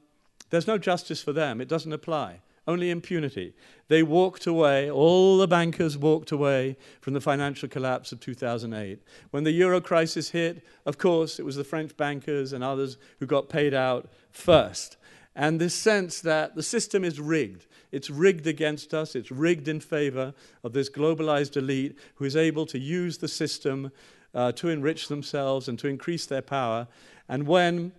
there's 0.51 0.67
no 0.67 0.77
justice 0.77 1.21
for 1.21 1.33
them. 1.33 1.59
It 1.61 1.67
doesn't 1.67 1.93
apply. 1.93 2.41
Only 2.69 2.91
impunity. 2.91 3.55
They 3.87 4.03
walked 4.03 4.45
away, 4.45 4.91
all 4.91 5.39
the 5.39 5.47
bankers 5.47 5.97
walked 5.97 6.31
away 6.31 6.77
from 7.01 7.15
the 7.15 7.19
financial 7.19 7.67
collapse 7.67 8.11
of 8.11 8.19
2008. 8.19 9.01
When 9.31 9.43
the 9.43 9.49
euro 9.49 9.81
crisis 9.81 10.29
hit, 10.29 10.63
of 10.85 10.99
course, 10.99 11.39
it 11.39 11.45
was 11.45 11.55
the 11.55 11.63
French 11.63 11.97
bankers 11.97 12.53
and 12.53 12.63
others 12.63 12.97
who 13.17 13.25
got 13.25 13.49
paid 13.49 13.73
out 13.73 14.07
first. 14.29 14.97
And 15.35 15.59
this 15.59 15.73
sense 15.73 16.21
that 16.21 16.53
the 16.53 16.61
system 16.61 17.03
is 17.03 17.19
rigged. 17.19 17.65
It's 17.91 18.11
rigged 18.11 18.45
against 18.45 18.93
us, 18.93 19.15
it's 19.15 19.31
rigged 19.31 19.67
in 19.67 19.79
favor 19.79 20.35
of 20.63 20.73
this 20.73 20.91
globalized 20.91 21.57
elite 21.57 21.97
who 22.17 22.25
is 22.25 22.35
able 22.35 22.67
to 22.67 22.77
use 22.77 23.17
the 23.17 23.27
system 23.27 23.91
uh, 24.35 24.51
to 24.51 24.69
enrich 24.69 25.07
themselves 25.07 25.67
and 25.67 25.79
to 25.79 25.87
increase 25.87 26.27
their 26.27 26.43
power. 26.43 26.87
And 27.27 27.47
when 27.47 27.93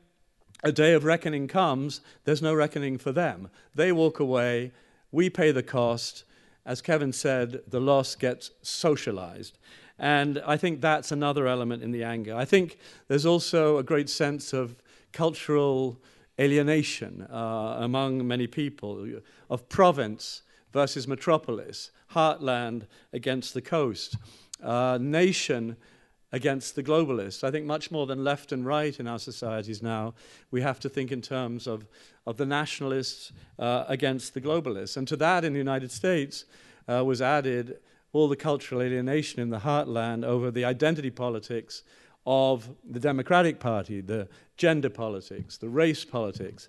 a 0.63 0.73
day 0.73 0.93
of 0.93 1.05
reckoning 1.05 1.49
comes, 1.49 2.01
there's 2.25 2.43
no 2.43 2.55
reckoning 2.55 2.99
for 2.99 3.13
them. 3.13 3.51
They 3.75 3.93
walk 3.93 4.21
away, 4.21 4.73
we 5.11 5.31
pay 5.31 5.53
the 5.53 5.63
cost. 5.63 6.25
As 6.67 6.83
Kevin 6.83 7.13
said, 7.13 7.63
the 7.67 7.81
loss 7.81 8.15
gets 8.15 8.51
socialized. 8.63 9.59
And 9.99 10.43
I 10.47 10.57
think 10.57 10.81
that's 10.81 11.13
another 11.13 11.47
element 11.47 11.83
in 11.83 11.91
the 11.91 12.05
anger. 12.05 12.35
I 12.35 12.45
think 12.45 12.79
there's 13.09 13.27
also 13.27 13.79
a 13.79 13.83
great 13.83 14.09
sense 14.09 14.53
of 14.53 14.77
cultural 15.13 16.01
alienation 16.39 17.27
uh, 17.31 17.77
among 17.81 18.27
many 18.27 18.47
people, 18.47 19.07
of 19.51 19.69
province 19.69 20.43
versus 20.73 21.07
metropolis, 21.07 21.91
heartland 22.13 22.87
against 23.13 23.53
the 23.53 23.61
coast, 23.61 24.17
uh, 24.63 24.99
nation 25.01 25.77
against 26.33 26.75
the 26.75 26.83
globalists. 26.83 27.43
I 27.43 27.51
think 27.51 27.67
much 27.67 27.91
more 27.91 28.07
than 28.07 28.23
left 28.23 28.53
and 28.53 28.65
right 28.65 28.99
in 28.99 29.07
our 29.07 29.19
societies 29.19 29.83
now, 29.83 30.15
we 30.51 30.63
have 30.63 30.79
to 30.81 30.89
think 30.89 31.11
in 31.11 31.21
terms 31.21 31.67
of, 31.67 31.87
of 32.27 32.37
the 32.37 32.47
nationalists 32.47 33.33
uh, 33.59 33.85
against 33.89 34.35
the 34.35 34.41
globalists. 34.41 34.97
And 34.97 35.09
to 35.09 35.17
that, 35.17 35.45
in 35.45 35.53
the 35.53 35.59
United 35.59 35.91
States, 35.91 36.45
uh, 36.89 37.05
was 37.05 37.21
added 37.21 37.79
all 38.13 38.29
the 38.29 38.37
cultural 38.37 38.83
alienation 38.83 39.41
in 39.41 39.51
the 39.51 39.61
heartland 39.61 40.25
over 40.25 40.51
the 40.51 40.65
identity 40.65 41.11
politics 41.11 41.83
of 42.27 42.69
the 42.89 43.01
Democratic 43.01 43.61
Party, 43.61 44.01
the 44.01 44.29
gender 44.57 44.91
politics, 44.91 45.57
the 45.57 45.69
race 45.69 46.05
politics. 46.05 46.69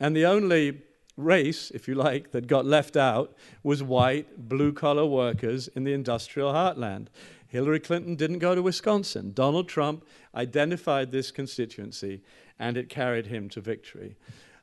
And 0.00 0.14
the 0.16 0.26
only 0.26 0.82
race, 1.16 1.70
if 1.70 1.88
you 1.88 1.94
like, 1.94 2.32
that 2.32 2.46
got 2.46 2.64
left 2.64 2.96
out 2.96 3.34
was 3.62 3.82
white, 3.82 4.48
blue 4.48 4.72
collar 4.72 5.06
workers 5.06 5.68
in 5.68 5.84
the 5.84 5.92
industrial 5.92 6.52
heartland. 6.52 7.06
Hillary 7.54 7.78
Clinton 7.78 8.16
didn't 8.16 8.40
go 8.40 8.56
to 8.56 8.62
Wisconsin. 8.62 9.30
Donald 9.32 9.68
Trump 9.68 10.04
identified 10.34 11.12
this 11.12 11.30
constituency 11.30 12.20
and 12.58 12.76
it 12.76 12.88
carried 12.88 13.26
him 13.26 13.48
to 13.50 13.60
victory. 13.60 14.16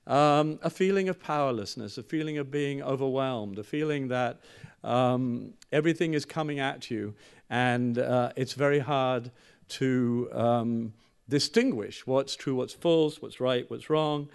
Um, 0.07 0.59
a 0.61 0.69
feeling 0.69 1.07
of 1.07 1.17
powerlessness, 1.17 1.97
a 1.97 2.03
feeling 2.03 2.37
of 2.37 2.51
being 2.51 2.83
overwhelmed, 2.83 3.57
a 3.59 3.63
feeling 3.63 4.09
that 4.09 4.41
um, 4.83 5.53
everything 5.71 6.13
is 6.13 6.25
coming 6.25 6.59
at 6.59 6.91
you 6.91 7.15
and 7.49 7.97
uh, 7.97 8.33
it's 8.35 8.55
very 8.55 8.79
hard 8.79 9.31
to 9.69 10.27
um, 10.33 10.91
distinguish 11.29 12.05
what's 12.05 12.35
true, 12.35 12.55
what's 12.55 12.73
false, 12.73 13.21
what's 13.21 13.39
right, 13.39 13.71
what's 13.71 13.89
wrong. 13.89 14.27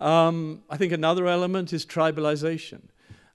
Um, 0.00 0.64
I 0.68 0.76
think 0.78 0.92
another 0.92 1.28
element 1.28 1.72
is 1.72 1.86
tribalization. 1.86 2.88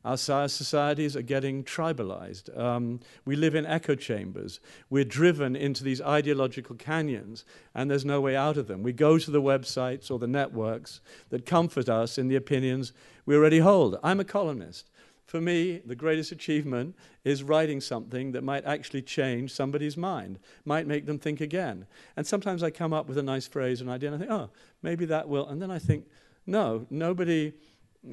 Our 0.05 0.17
societies 0.17 1.17
are 1.17 1.21
getting 1.21 1.65
tribalized. 1.65 2.57
Um, 2.57 3.01
we 3.25 3.35
live 3.35 3.53
in 3.53 3.65
echo 3.65 3.95
chambers. 3.95 4.61
We're 4.89 5.03
driven 5.03 5.57
into 5.57 5.83
these 5.83 5.99
ideological 5.99 6.77
canyons, 6.77 7.43
and 7.75 7.91
there's 7.91 8.05
no 8.05 8.21
way 8.21 8.35
out 8.35 8.55
of 8.55 8.67
them. 8.67 8.81
We 8.81 8.93
go 8.93 9.17
to 9.17 9.29
the 9.31 9.41
websites 9.41 10.09
or 10.09 10.17
the 10.17 10.27
networks 10.27 11.01
that 11.29 11.45
comfort 11.45 11.89
us 11.89 12.17
in 12.17 12.29
the 12.29 12.37
opinions 12.37 12.93
we 13.25 13.35
already 13.35 13.59
hold. 13.59 13.99
I'm 14.01 14.21
a 14.21 14.25
columnist. 14.25 14.89
For 15.25 15.41
me, 15.41 15.81
the 15.85 15.95
greatest 15.95 16.31
achievement 16.31 16.95
is 17.23 17.43
writing 17.43 17.81
something 17.81 18.31
that 18.31 18.43
might 18.43 18.65
actually 18.65 19.03
change 19.03 19.51
somebody's 19.51 19.95
mind, 19.97 20.39
might 20.65 20.87
make 20.87 21.05
them 21.05 21.19
think 21.19 21.41
again. 21.41 21.85
And 22.15 22.25
sometimes 22.25 22.63
I 22.63 22.71
come 22.71 22.93
up 22.93 23.07
with 23.07 23.17
a 23.17 23.23
nice 23.23 23.47
phrase, 23.47 23.81
an 23.81 23.89
idea, 23.89 24.11
and 24.11 24.15
I 24.15 24.25
think, 24.25 24.31
oh, 24.31 24.49
maybe 24.81 25.05
that 25.05 25.27
will. 25.27 25.47
And 25.47 25.61
then 25.61 25.69
I 25.69 25.77
think, 25.77 26.07
no, 26.47 26.87
nobody 26.89 27.53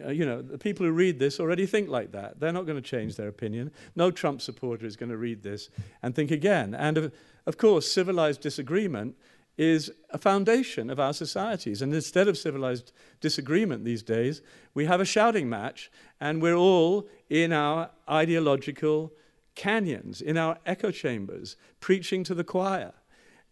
uh, 0.05 0.11
you 0.11 0.27
know, 0.27 0.42
the 0.42 0.59
people 0.59 0.85
who 0.85 0.92
read 0.92 1.18
this 1.18 1.38
already 1.38 1.64
think 1.66 1.88
like 1.88 2.12
that. 2.12 2.40
They're 2.40 2.53
not 2.53 2.66
going 2.66 2.81
to 2.81 2.88
change 2.88 3.16
their 3.16 3.29
opinion. 3.29 3.70
No 3.94 4.11
Trump 4.11 4.42
supporter 4.42 4.85
is 4.85 4.96
going 4.96 5.11
to 5.11 5.16
read 5.16 5.42
this 5.42 5.70
and 6.03 6.14
think 6.14 6.31
again. 6.31 6.75
And 6.75 6.99
of, 6.99 7.12
of 7.46 7.57
course, 7.57 7.90
civilized 7.90 8.40
disagreement 8.40 9.16
is 9.57 9.90
a 10.11 10.18
foundation 10.18 10.90
of 10.90 11.01
our 11.01 11.12
societies. 11.12 11.83
And 11.83 11.94
instead 11.94 12.29
of 12.29 12.37
civilized 12.37 12.92
disagreement 13.20 13.85
these 13.85 14.03
days, 14.03 14.42
we 14.75 14.85
have 14.87 15.01
a 15.01 15.05
shouting 15.05 15.49
match, 15.49 15.90
and 16.20 16.42
we're 16.42 16.57
all 16.57 17.09
in 17.31 17.53
our 17.53 17.90
ideological 18.11 19.12
canyons, 19.55 20.20
in 20.20 20.37
our 20.37 20.59
echo 20.66 20.90
chambers, 20.90 21.57
preaching 21.81 22.25
to 22.25 22.35
the 22.35 22.44
choir. 22.44 22.92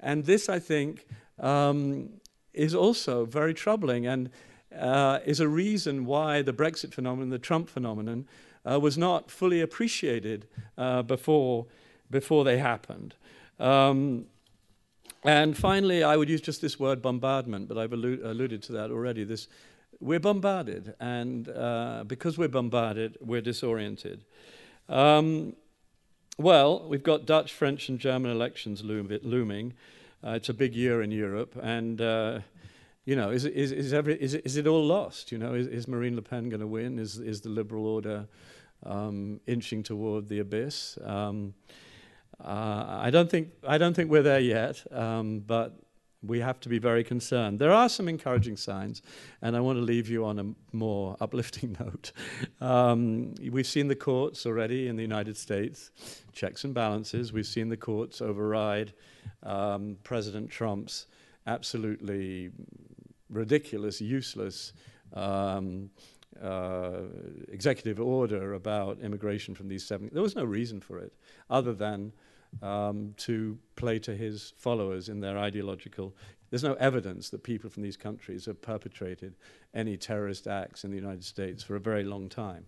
And 0.01 0.25
this, 0.25 0.49
I 0.49 0.59
think, 0.59 1.07
um, 1.39 2.11
is 2.53 2.75
also 2.75 3.25
very 3.25 3.55
troubling 3.55 4.07
and 4.07 4.31
uh, 4.79 5.21
is 5.25 5.41
a 5.41 5.49
reason 5.49 6.07
why 6.07 6.43
the 6.43 6.53
Brexit 6.53 6.93
phenomenon, 6.93 7.31
the 7.31 7.39
Trump 7.39 7.69
phenomenon, 7.69 8.27
uh, 8.69 8.81
was 8.81 8.97
not 8.97 9.31
fully 9.31 9.61
appreciated 9.61 10.47
uh, 10.79 11.03
before, 11.03 11.67
before 12.11 12.45
they 12.45 12.59
happened. 12.59 13.15
Um, 13.59 14.27
and 15.23 15.57
finally, 15.57 16.03
I 16.03 16.17
would 16.17 16.29
use 16.29 16.41
just 16.41 16.61
this 16.61 16.79
word 16.79 17.01
bombardment, 17.01 17.69
but 17.69 17.79
I've 17.79 17.91
allu- 17.91 18.25
alluded 18.25 18.63
to 18.65 18.73
that 18.73 18.91
already. 18.91 19.25
This, 19.25 19.49
we're 20.01 20.21
bombarded, 20.21 20.95
and 21.01 21.49
uh, 21.49 22.05
because 22.07 22.37
we're 22.37 22.49
bombarded, 22.49 23.17
we're 23.21 23.41
disoriented. 23.41 24.25
Um, 24.89 25.55
well, 26.37 26.87
we've 26.89 27.03
got 27.03 27.27
Dutch, 27.27 27.53
French, 27.53 27.89
and 27.89 27.99
German 27.99 28.31
elections 28.31 28.83
loom- 28.85 29.19
looming. 29.23 29.73
Uh, 30.23 30.33
it's 30.33 30.49
a 30.49 30.55
big 30.55 30.75
year 30.75 31.01
in 31.01 31.11
Europe, 31.11 31.59
and 31.63 32.01
uh, 32.01 32.41
you 33.05 33.17
know, 33.17 33.31
is, 33.31 33.45
is, 33.45 33.73
is, 33.73 33.93
every, 33.93 34.21
is, 34.21 34.35
is 34.35 34.57
it 34.57 34.67
all 34.67 34.85
lost? 34.85 35.31
You 35.31 35.39
know, 35.39 35.55
is, 35.55 35.67
is 35.67 35.87
Marine 35.87 36.17
Le 36.17 36.23
Pen 36.23 36.49
going 36.49 36.61
to 36.61 36.67
win? 36.67 36.99
Is, 36.99 37.19
is 37.19 37.43
the 37.43 37.51
liberal 37.51 37.87
order 37.87 38.27
um, 38.85 39.41
inching 39.47 39.83
toward 39.83 40.29
the 40.29 40.39
abyss? 40.41 40.99
Um, 41.05 41.55
uh, 42.43 43.01
I 43.01 43.11
don't 43.11 43.31
think 43.31 43.51
I 43.67 43.79
don't 43.79 43.95
think 43.95 44.11
we're 44.11 44.23
there 44.23 44.41
yet, 44.41 44.85
um, 44.93 45.41
but 45.47 45.79
we 46.23 46.41
have 46.41 46.59
to 46.61 46.69
be 46.69 46.79
very 46.79 47.05
concerned. 47.05 47.59
There 47.59 47.73
are 47.73 47.89
some 47.89 48.09
encouraging 48.09 48.57
signs, 48.57 49.03
and 49.43 49.57
I 49.57 49.61
want 49.61 49.79
to 49.79 49.83
leave 49.83 50.09
you 50.09 50.25
on 50.25 50.39
a 50.39 50.77
more 50.77 51.17
uplifting 51.21 51.77
note. 51.81 52.13
Um, 52.61 53.35
we've 53.51 53.67
seen 53.67 53.89
the 53.89 53.97
courts 53.97 54.47
already 54.47 54.89
in 54.89 54.97
the 54.97 55.03
United 55.03 55.37
States, 55.37 55.91
checks 56.33 56.65
and 56.65 56.75
balances. 56.75 57.33
We've 57.33 57.47
seen 57.47 57.69
the 57.69 57.77
courts 57.77 58.21
override 58.21 58.95
um, 59.43 59.99
President 60.03 60.51
Trump's 60.51 61.07
absolutely 61.47 62.51
ridiculous, 63.35 64.01
useless 64.01 64.73
um, 65.13 65.91
uh, 66.43 67.03
executive 67.49 68.01
order 68.01 68.55
about 68.55 68.99
immigration 69.01 69.55
from 69.55 69.69
these 69.69 69.85
seven. 69.85 70.11
There 70.13 70.23
was 70.23 70.37
no 70.37 70.45
reason 70.45 70.81
for 70.81 70.99
it 70.99 71.13
other 71.49 71.73
than 71.73 72.13
um, 72.63 73.15
to 73.19 73.59
play 73.77 73.99
to 74.01 74.15
his 74.17 74.53
followers 74.59 75.09
in 75.09 75.21
their 75.21 75.39
ideological. 75.39 76.15
There's 76.51 76.65
no 76.65 76.75
evidence 76.75 77.31
that 77.31 77.43
people 77.43 77.71
from 77.71 77.83
these 77.83 77.97
countries 77.97 78.47
have 78.47 78.61
perpetrated 78.63 79.35
any 79.75 79.97
terrorist 79.97 80.47
acts 80.47 80.85
in 80.85 80.91
the 80.91 80.97
United 80.97 81.25
States 81.25 81.63
for 81.63 81.77
a 81.77 81.81
very 81.81 82.05
long 82.05 82.29
time. 82.29 82.67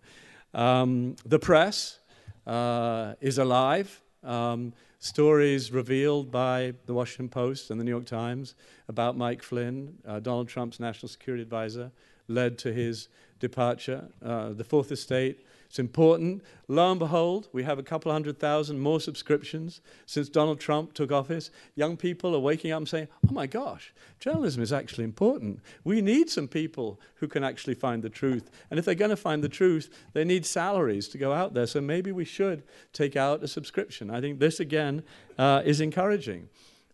Um, 0.55 1.17
the 1.25 1.39
press 1.39 2.01
uh, 2.47 3.15
is 3.21 3.39
alive. 3.39 4.03
Um, 4.27 4.73
stories 4.99 5.71
revealed 5.73 6.31
by 6.31 6.75
the 6.87 6.95
Washington 6.95 7.29
Post 7.29 7.71
and 7.71 7.79
the 7.79 7.85
New 7.85 7.91
York 7.91 8.07
Times 8.07 8.55
about 8.89 9.17
Mike 9.17 9.43
Flynn, 9.43 9.99
uh, 10.07 10.21
Donald 10.21 10.49
Trump's 10.49 10.81
national 10.81 11.09
security 11.09 11.43
advisor, 11.43 11.93
led 12.29 12.59
to 12.59 12.73
his 12.73 13.09
departure. 13.39 14.09
Uh, 14.23 14.51
the 14.51 14.65
Fourth 14.65 14.91
Estate 14.91 15.46
it's 15.77 15.79
important. 15.79 16.43
Lo 16.69 16.91
and 16.91 16.99
behold, 16.99 17.49
we 17.53 17.63
have 17.65 17.79
a 17.79 17.83
couple 17.83 18.11
hundred 18.11 18.39
thousand 18.39 18.81
more 18.81 18.99
subscriptions 18.99 19.83
since 20.07 20.31
Donald 20.31 20.59
Trump 20.59 20.95
took 20.95 21.13
office. 21.13 21.51
Young 21.75 21.99
people 21.99 22.35
are 22.35 22.39
waking 22.39 22.73
up 22.73 22.79
and 22.79 22.89
saying, 22.89 23.09
oh 23.29 23.35
my 23.35 23.47
gosh, 23.47 23.93
journalism 24.19 24.63
is 24.63 24.73
actually 24.73 25.05
important. 25.05 25.61
We 25.85 26.01
need 26.01 26.31
some 26.31 26.49
people 26.49 26.99
who 27.17 27.29
can 27.29 27.45
actually 27.45 27.75
find 27.75 28.03
the 28.03 28.09
truth. 28.09 28.51
And 28.71 28.79
if 28.79 28.87
they're 28.87 28.95
going 28.95 29.11
to 29.11 29.17
find 29.19 29.45
the 29.45 29.51
truth, 29.51 29.91
they 30.15 30.25
need 30.25 30.47
salaries 30.47 31.09
to 31.09 31.19
go 31.19 31.35
out 31.35 31.53
there. 31.53 31.67
So 31.67 31.83
maybe 31.83 32.11
we 32.11 32.25
should 32.25 32.63
take 32.95 33.15
out 33.15 33.43
a 33.43 33.49
subscription. 33.49 34.09
I 34.09 34.23
think 34.23 34.39
this, 34.39 34.61
again, 34.61 35.03
uh, 35.37 35.61
is 35.63 35.83
encouraging. 35.83 36.49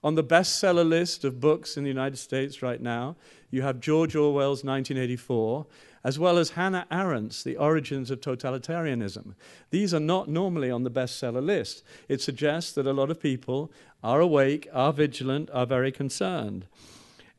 On 0.04 0.14
the 0.14 0.24
bestseller 0.24 0.88
list 0.88 1.24
of 1.24 1.40
books 1.40 1.76
in 1.76 1.84
the 1.84 1.88
United 1.90 2.16
States 2.16 2.62
right 2.62 2.80
now, 2.80 3.16
you 3.50 3.62
have 3.62 3.80
George 3.80 4.16
Orwell's 4.16 4.64
1984 4.64 5.66
as 6.04 6.18
well 6.18 6.38
as 6.38 6.50
Hannah 6.50 6.86
Arendt's 6.90 7.44
The 7.44 7.56
Origins 7.56 8.10
of 8.10 8.20
Totalitarianism. 8.20 9.34
These 9.70 9.94
are 9.94 10.00
not 10.00 10.28
normally 10.28 10.70
on 10.70 10.82
the 10.82 10.90
bestseller 10.90 11.44
list. 11.44 11.84
It 12.08 12.20
suggests 12.20 12.72
that 12.72 12.86
a 12.86 12.92
lot 12.92 13.10
of 13.10 13.20
people 13.20 13.70
are 14.02 14.20
awake, 14.20 14.66
are 14.72 14.92
vigilant, 14.92 15.48
are 15.52 15.66
very 15.66 15.92
concerned. 15.92 16.66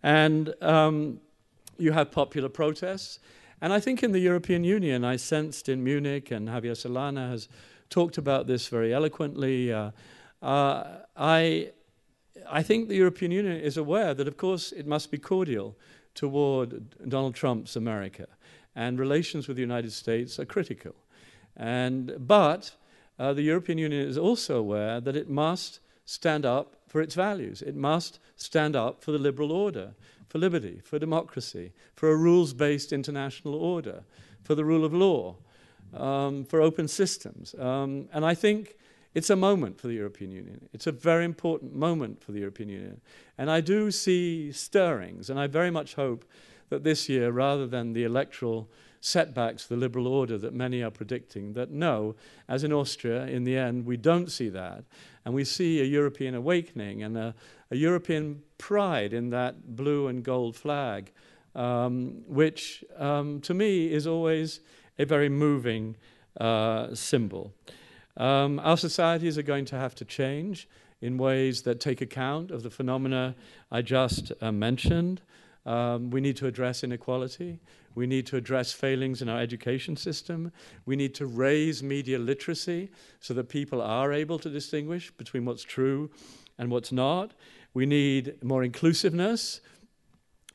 And 0.02 0.54
um, 0.62 1.20
you 1.78 1.92
have 1.92 2.12
popular 2.12 2.50
protests. 2.50 3.20
And 3.62 3.74
I 3.74 3.80
think 3.80 4.04
in 4.04 4.12
the 4.12 4.20
European 4.20 4.64
Union, 4.64 5.04
I 5.04 5.18
sensed 5.18 5.68
in 5.68 5.84
Munich, 5.84 6.32
and 6.32 6.48
Javier 6.48 6.72
Solana 6.72 7.30
has 7.30 7.50
talked 7.90 8.18
about 8.18 8.48
this 8.48 8.68
very 8.68 8.94
eloquently. 8.94 9.74
Uh, 9.74 9.92
uh, 10.42 10.84
I, 11.18 11.72
I 12.50 12.64
think 12.64 12.88
the 12.88 12.96
European 12.96 13.32
Union 13.32 13.58
is 13.58 13.78
aware 13.78 14.14
that, 14.14 14.28
of 14.28 14.38
course, 14.38 14.72
it 14.72 14.88
must 14.88 15.12
be 15.12 15.18
cordial 15.18 15.76
toward 16.16 17.10
Donald 17.10 17.36
Trump's 17.36 17.76
America 17.76 18.28
and 18.76 19.00
relations 19.00 19.48
with 19.48 19.58
the 19.58 19.62
United 19.62 19.92
States 19.92 20.40
are 20.40 20.46
critical. 20.46 20.96
And, 21.56 22.16
but 22.20 22.72
uh, 23.20 23.34
the 23.34 23.44
European 23.44 23.78
Union 23.78 24.08
is 24.08 24.18
also 24.18 24.58
aware 24.58 25.00
that 25.00 25.16
it 25.16 25.30
must 25.30 25.80
stand 26.06 26.46
up 26.46 26.76
for 26.88 27.02
its 27.02 27.16
values. 27.16 27.62
It 27.62 27.76
must 27.76 28.20
stand 28.36 28.76
up 28.76 29.04
for 29.04 29.12
the 29.12 29.18
liberal 29.18 29.52
order, 29.52 29.94
for 30.28 30.40
liberty, 30.40 30.82
for 30.84 31.00
democracy, 31.00 31.72
for 31.96 32.12
a 32.12 32.16
rules 32.16 32.54
based 32.54 32.92
international 32.92 33.56
order, 33.56 34.04
for 34.42 34.56
the 34.56 34.66
rule 34.66 34.84
of 34.84 34.94
law, 34.94 35.36
um, 35.96 36.44
for 36.46 36.62
open 36.62 36.88
systems. 36.88 37.56
Um, 37.58 38.10
and 38.12 38.26
I 38.26 38.34
think 38.34 38.76
it's 39.14 39.30
a 39.30 39.36
moment 39.36 39.80
for 39.80 39.88
the 39.88 39.94
European 39.94 40.32
Union. 40.32 40.68
It's 40.74 40.88
a 40.88 40.92
very 40.92 41.26
important 41.26 41.76
moment 41.76 42.24
for 42.24 42.32
the 42.32 42.40
European 42.40 42.70
Union. 42.70 43.02
And 43.38 43.52
I 43.52 43.62
do 43.62 43.92
see 43.92 44.52
stirrings, 44.52 45.30
and 45.30 45.40
I 45.40 45.48
very 45.48 45.72
much 45.72 45.96
hope 45.96 46.26
that 46.70 46.84
this 46.84 47.08
year, 47.08 47.32
rather 47.32 47.68
than 47.68 47.94
the 47.94 48.04
electoral 48.04 48.70
setbacks, 49.02 49.68
the 49.68 49.76
liberal 49.76 50.08
order 50.08 50.38
that 50.38 50.54
many 50.54 50.82
are 50.82 50.90
predicting, 50.90 51.54
that 51.54 51.70
no, 51.70 52.16
as 52.48 52.64
in 52.64 52.72
Austria, 52.72 53.26
in 53.26 53.44
the 53.44 53.58
end, 53.58 53.86
we 53.86 53.98
don't 53.98 54.32
see 54.32 54.50
that. 54.50 54.84
And 55.26 55.34
we 55.34 55.44
see 55.44 55.82
a 55.82 55.84
European 55.84 56.36
awakening 56.36 57.04
and 57.04 57.18
a, 57.18 57.36
a 57.70 57.76
European 57.76 58.42
pride 58.58 59.14
in 59.14 59.30
that 59.32 59.76
blue 59.76 60.08
and 60.08 60.24
gold 60.24 60.56
flag, 60.56 61.12
um, 61.54 62.24
which 62.28 62.84
um, 62.98 63.42
to 63.42 63.54
me 63.54 63.92
is 63.92 64.08
always 64.08 64.62
a 64.98 65.06
very 65.06 65.30
moving 65.30 65.98
uh, 66.40 66.96
symbol. 66.96 67.54
Um, 68.18 68.60
our 68.60 68.78
societies 68.78 69.38
are 69.38 69.44
going 69.44 69.66
to 69.66 69.76
have 69.76 69.96
to 69.96 70.06
change 70.06 70.68
in 71.02 71.18
ways 71.18 71.64
that 71.64 71.80
take 71.80 72.02
account 72.02 72.52
of 72.52 72.64
the 72.64 72.70
phenomena 72.70 73.36
I 73.72 73.82
just 73.82 74.32
uh, 74.42 74.52
mentioned. 74.52 75.22
Um, 75.66 76.12
we 76.12 76.22
need 76.22 76.38
to 76.38 76.48
address 76.48 76.84
inequality. 76.84 77.60
We 77.96 78.08
need 78.08 78.26
to 78.28 78.38
address 78.38 78.72
failings 78.72 79.22
in 79.22 79.30
our 79.30 79.40
education 79.40 79.96
system. 79.96 80.52
We 80.86 80.96
need 80.96 81.14
to 81.16 81.26
raise 81.26 81.84
media 81.84 82.20
literacy 82.20 82.90
so 83.20 83.34
that 83.34 83.50
people 83.50 83.82
are 83.82 84.12
able 84.12 84.40
to 84.40 84.50
distinguish 84.50 85.12
between 85.12 85.46
what's 85.46 85.64
true 85.64 86.10
and 86.58 86.70
what's 86.70 86.92
not. 86.92 87.34
We 87.74 87.86
need 87.86 88.44
more 88.44 88.64
inclusiveness. 88.64 89.62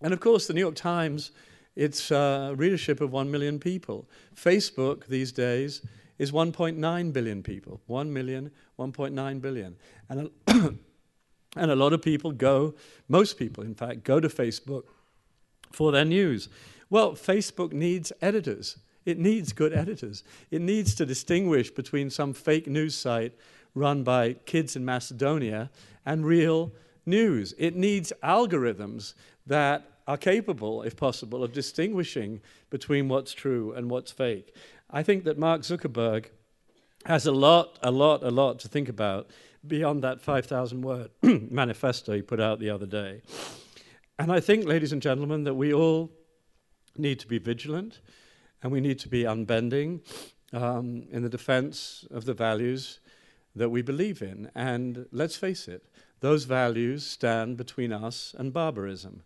And 0.00 0.12
of 0.12 0.20
course, 0.20 0.46
the 0.46 0.54
New 0.54 0.60
York 0.60 0.76
Times, 0.76 1.32
its 1.74 2.10
uh, 2.10 2.54
readership 2.56 3.00
of 3.00 3.12
1 3.12 3.30
million 3.30 3.58
people. 3.58 4.08
Facebook 4.34 5.06
these 5.06 5.32
days 5.32 5.82
is 6.18 6.32
1.9 6.32 7.12
billion 7.12 7.42
people. 7.42 7.80
1 7.86 8.12
million, 8.12 8.50
1.9 8.78 9.40
billion. 9.40 9.76
And 10.08 10.30
a, 10.46 10.52
and 11.56 11.70
a 11.70 11.76
lot 11.76 11.92
of 11.92 12.02
people 12.02 12.32
go, 12.32 12.74
most 13.08 13.38
people, 13.38 13.64
in 13.64 13.74
fact, 13.74 14.04
go 14.04 14.20
to 14.20 14.28
Facebook 14.28 14.84
for 15.72 15.92
their 15.92 16.04
news. 16.04 16.48
Well, 16.90 17.12
Facebook 17.12 17.72
needs 17.72 18.12
editors. 18.20 18.78
It 19.04 19.18
needs 19.18 19.52
good 19.52 19.72
editors. 19.72 20.24
It 20.50 20.60
needs 20.60 20.94
to 20.96 21.06
distinguish 21.06 21.70
between 21.70 22.10
some 22.10 22.32
fake 22.34 22.66
news 22.66 22.94
site 22.94 23.32
run 23.74 24.02
by 24.02 24.34
kids 24.44 24.76
in 24.76 24.84
Macedonia 24.84 25.70
and 26.04 26.26
real 26.26 26.72
news. 27.06 27.54
It 27.58 27.76
needs 27.76 28.12
algorithms 28.22 29.14
that 29.46 29.84
are 30.06 30.16
capable, 30.16 30.82
if 30.82 30.96
possible, 30.96 31.44
of 31.44 31.52
distinguishing 31.52 32.40
between 32.70 33.08
what's 33.08 33.32
true 33.32 33.72
and 33.72 33.90
what's 33.90 34.10
fake. 34.10 34.54
I 34.90 35.02
think 35.02 35.24
that 35.24 35.38
Mark 35.38 35.62
Zuckerberg 35.62 36.26
has 37.04 37.26
a 37.26 37.32
lot, 37.32 37.78
a 37.82 37.90
lot, 37.90 38.22
a 38.22 38.30
lot 38.30 38.58
to 38.60 38.68
think 38.68 38.88
about 38.88 39.30
beyond 39.66 40.02
that 40.02 40.20
5,000 40.20 40.82
word 40.82 41.10
manifesto 41.22 42.12
he 42.12 42.22
put 42.22 42.40
out 42.40 42.58
the 42.58 42.70
other 42.70 42.86
day. 42.86 43.22
And 44.18 44.32
I 44.32 44.40
think, 44.40 44.64
ladies 44.66 44.92
and 44.92 45.02
gentlemen, 45.02 45.44
that 45.44 45.54
we 45.54 45.72
all 45.72 46.10
need 46.96 47.20
to 47.20 47.26
be 47.26 47.38
vigilant. 47.38 48.00
and 48.62 48.72
we 48.72 48.80
need 48.80 48.98
to 49.00 49.08
be 49.08 49.24
unbending 49.24 50.00
um, 50.52 51.06
in 51.10 51.22
the 51.22 51.28
defense 51.28 52.06
of 52.10 52.24
the 52.24 52.34
values 52.34 53.00
that 53.54 53.68
we 53.68 53.82
believe 53.82 54.22
in. 54.22 54.50
And 54.54 55.06
let's 55.12 55.36
face 55.36 55.68
it, 55.68 55.84
those 56.20 56.44
values 56.44 57.06
stand 57.06 57.56
between 57.56 57.92
us 57.92 58.34
and 58.36 58.52
barbarism. 58.52 59.22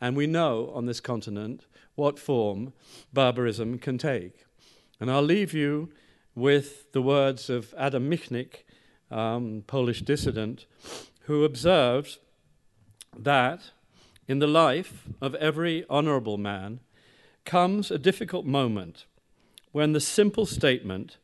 And 0.00 0.16
we 0.16 0.26
know 0.26 0.70
on 0.74 0.86
this 0.86 1.00
continent 1.00 1.66
what 1.94 2.18
form 2.18 2.72
barbarism 3.12 3.78
can 3.78 3.98
take. 3.98 4.44
And 5.00 5.10
I'll 5.10 5.22
leave 5.22 5.52
you 5.52 5.90
with 6.34 6.92
the 6.92 7.02
words 7.02 7.50
of 7.50 7.74
Adam 7.76 8.10
Michnik, 8.10 8.64
um, 9.10 9.64
Polish 9.66 10.02
dissident, 10.02 10.66
who 11.22 11.44
observed 11.44 12.18
that 13.16 13.70
in 14.26 14.38
the 14.38 14.46
life 14.46 15.04
of 15.20 15.34
every 15.36 15.84
honorable 15.88 16.38
man 16.38 16.80
comes 17.44 17.90
a 17.90 17.98
difficult 17.98 18.46
moment 18.46 19.06
when 19.72 19.92
the 19.92 20.00
simple 20.00 20.46
statement 20.46 21.18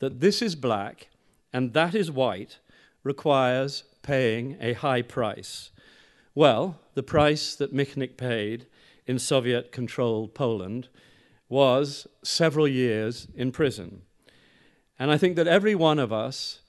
that 0.00 0.20
this 0.20 0.42
is 0.42 0.54
black 0.54 1.08
and 1.52 1.72
that 1.72 1.94
is 1.94 2.10
white 2.10 2.58
requires 3.04 3.84
paying 4.02 4.56
a 4.60 4.72
high 4.74 5.02
price. 5.02 5.70
Well, 6.34 6.80
the 6.94 7.02
price 7.02 7.54
that 7.54 7.74
Michnik 7.74 8.16
paid 8.16 8.66
in 9.06 9.18
Soviet 9.18 9.72
controlled 9.72 10.34
Poland 10.34 10.88
was 11.52 12.06
several 12.24 12.66
years 12.66 13.28
in 13.34 13.52
prison. 13.52 14.00
And 14.98 15.10
I 15.10 15.18
think 15.18 15.36
that 15.36 15.46
every 15.46 15.74
one 15.74 15.98
of 15.98 16.10
us, 16.10 16.60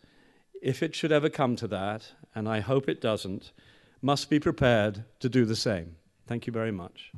if 0.62 0.84
it 0.84 0.93
should 0.93 1.13
ever 1.13 1.30
come 1.30 1.56
to 1.56 1.67
that, 1.67 2.12
and 2.36 2.50
I 2.50 2.60
hope 2.60 2.89
it 2.89 3.00
doesn't, 3.00 3.54
must 4.02 4.30
be 4.30 4.41
prepared 4.41 5.06
to 5.22 5.30
do 5.30 5.46
the 5.46 5.56
same. 5.56 5.96
Thank 6.28 6.48
you 6.48 6.52
very 6.52 6.74
much. 6.74 7.13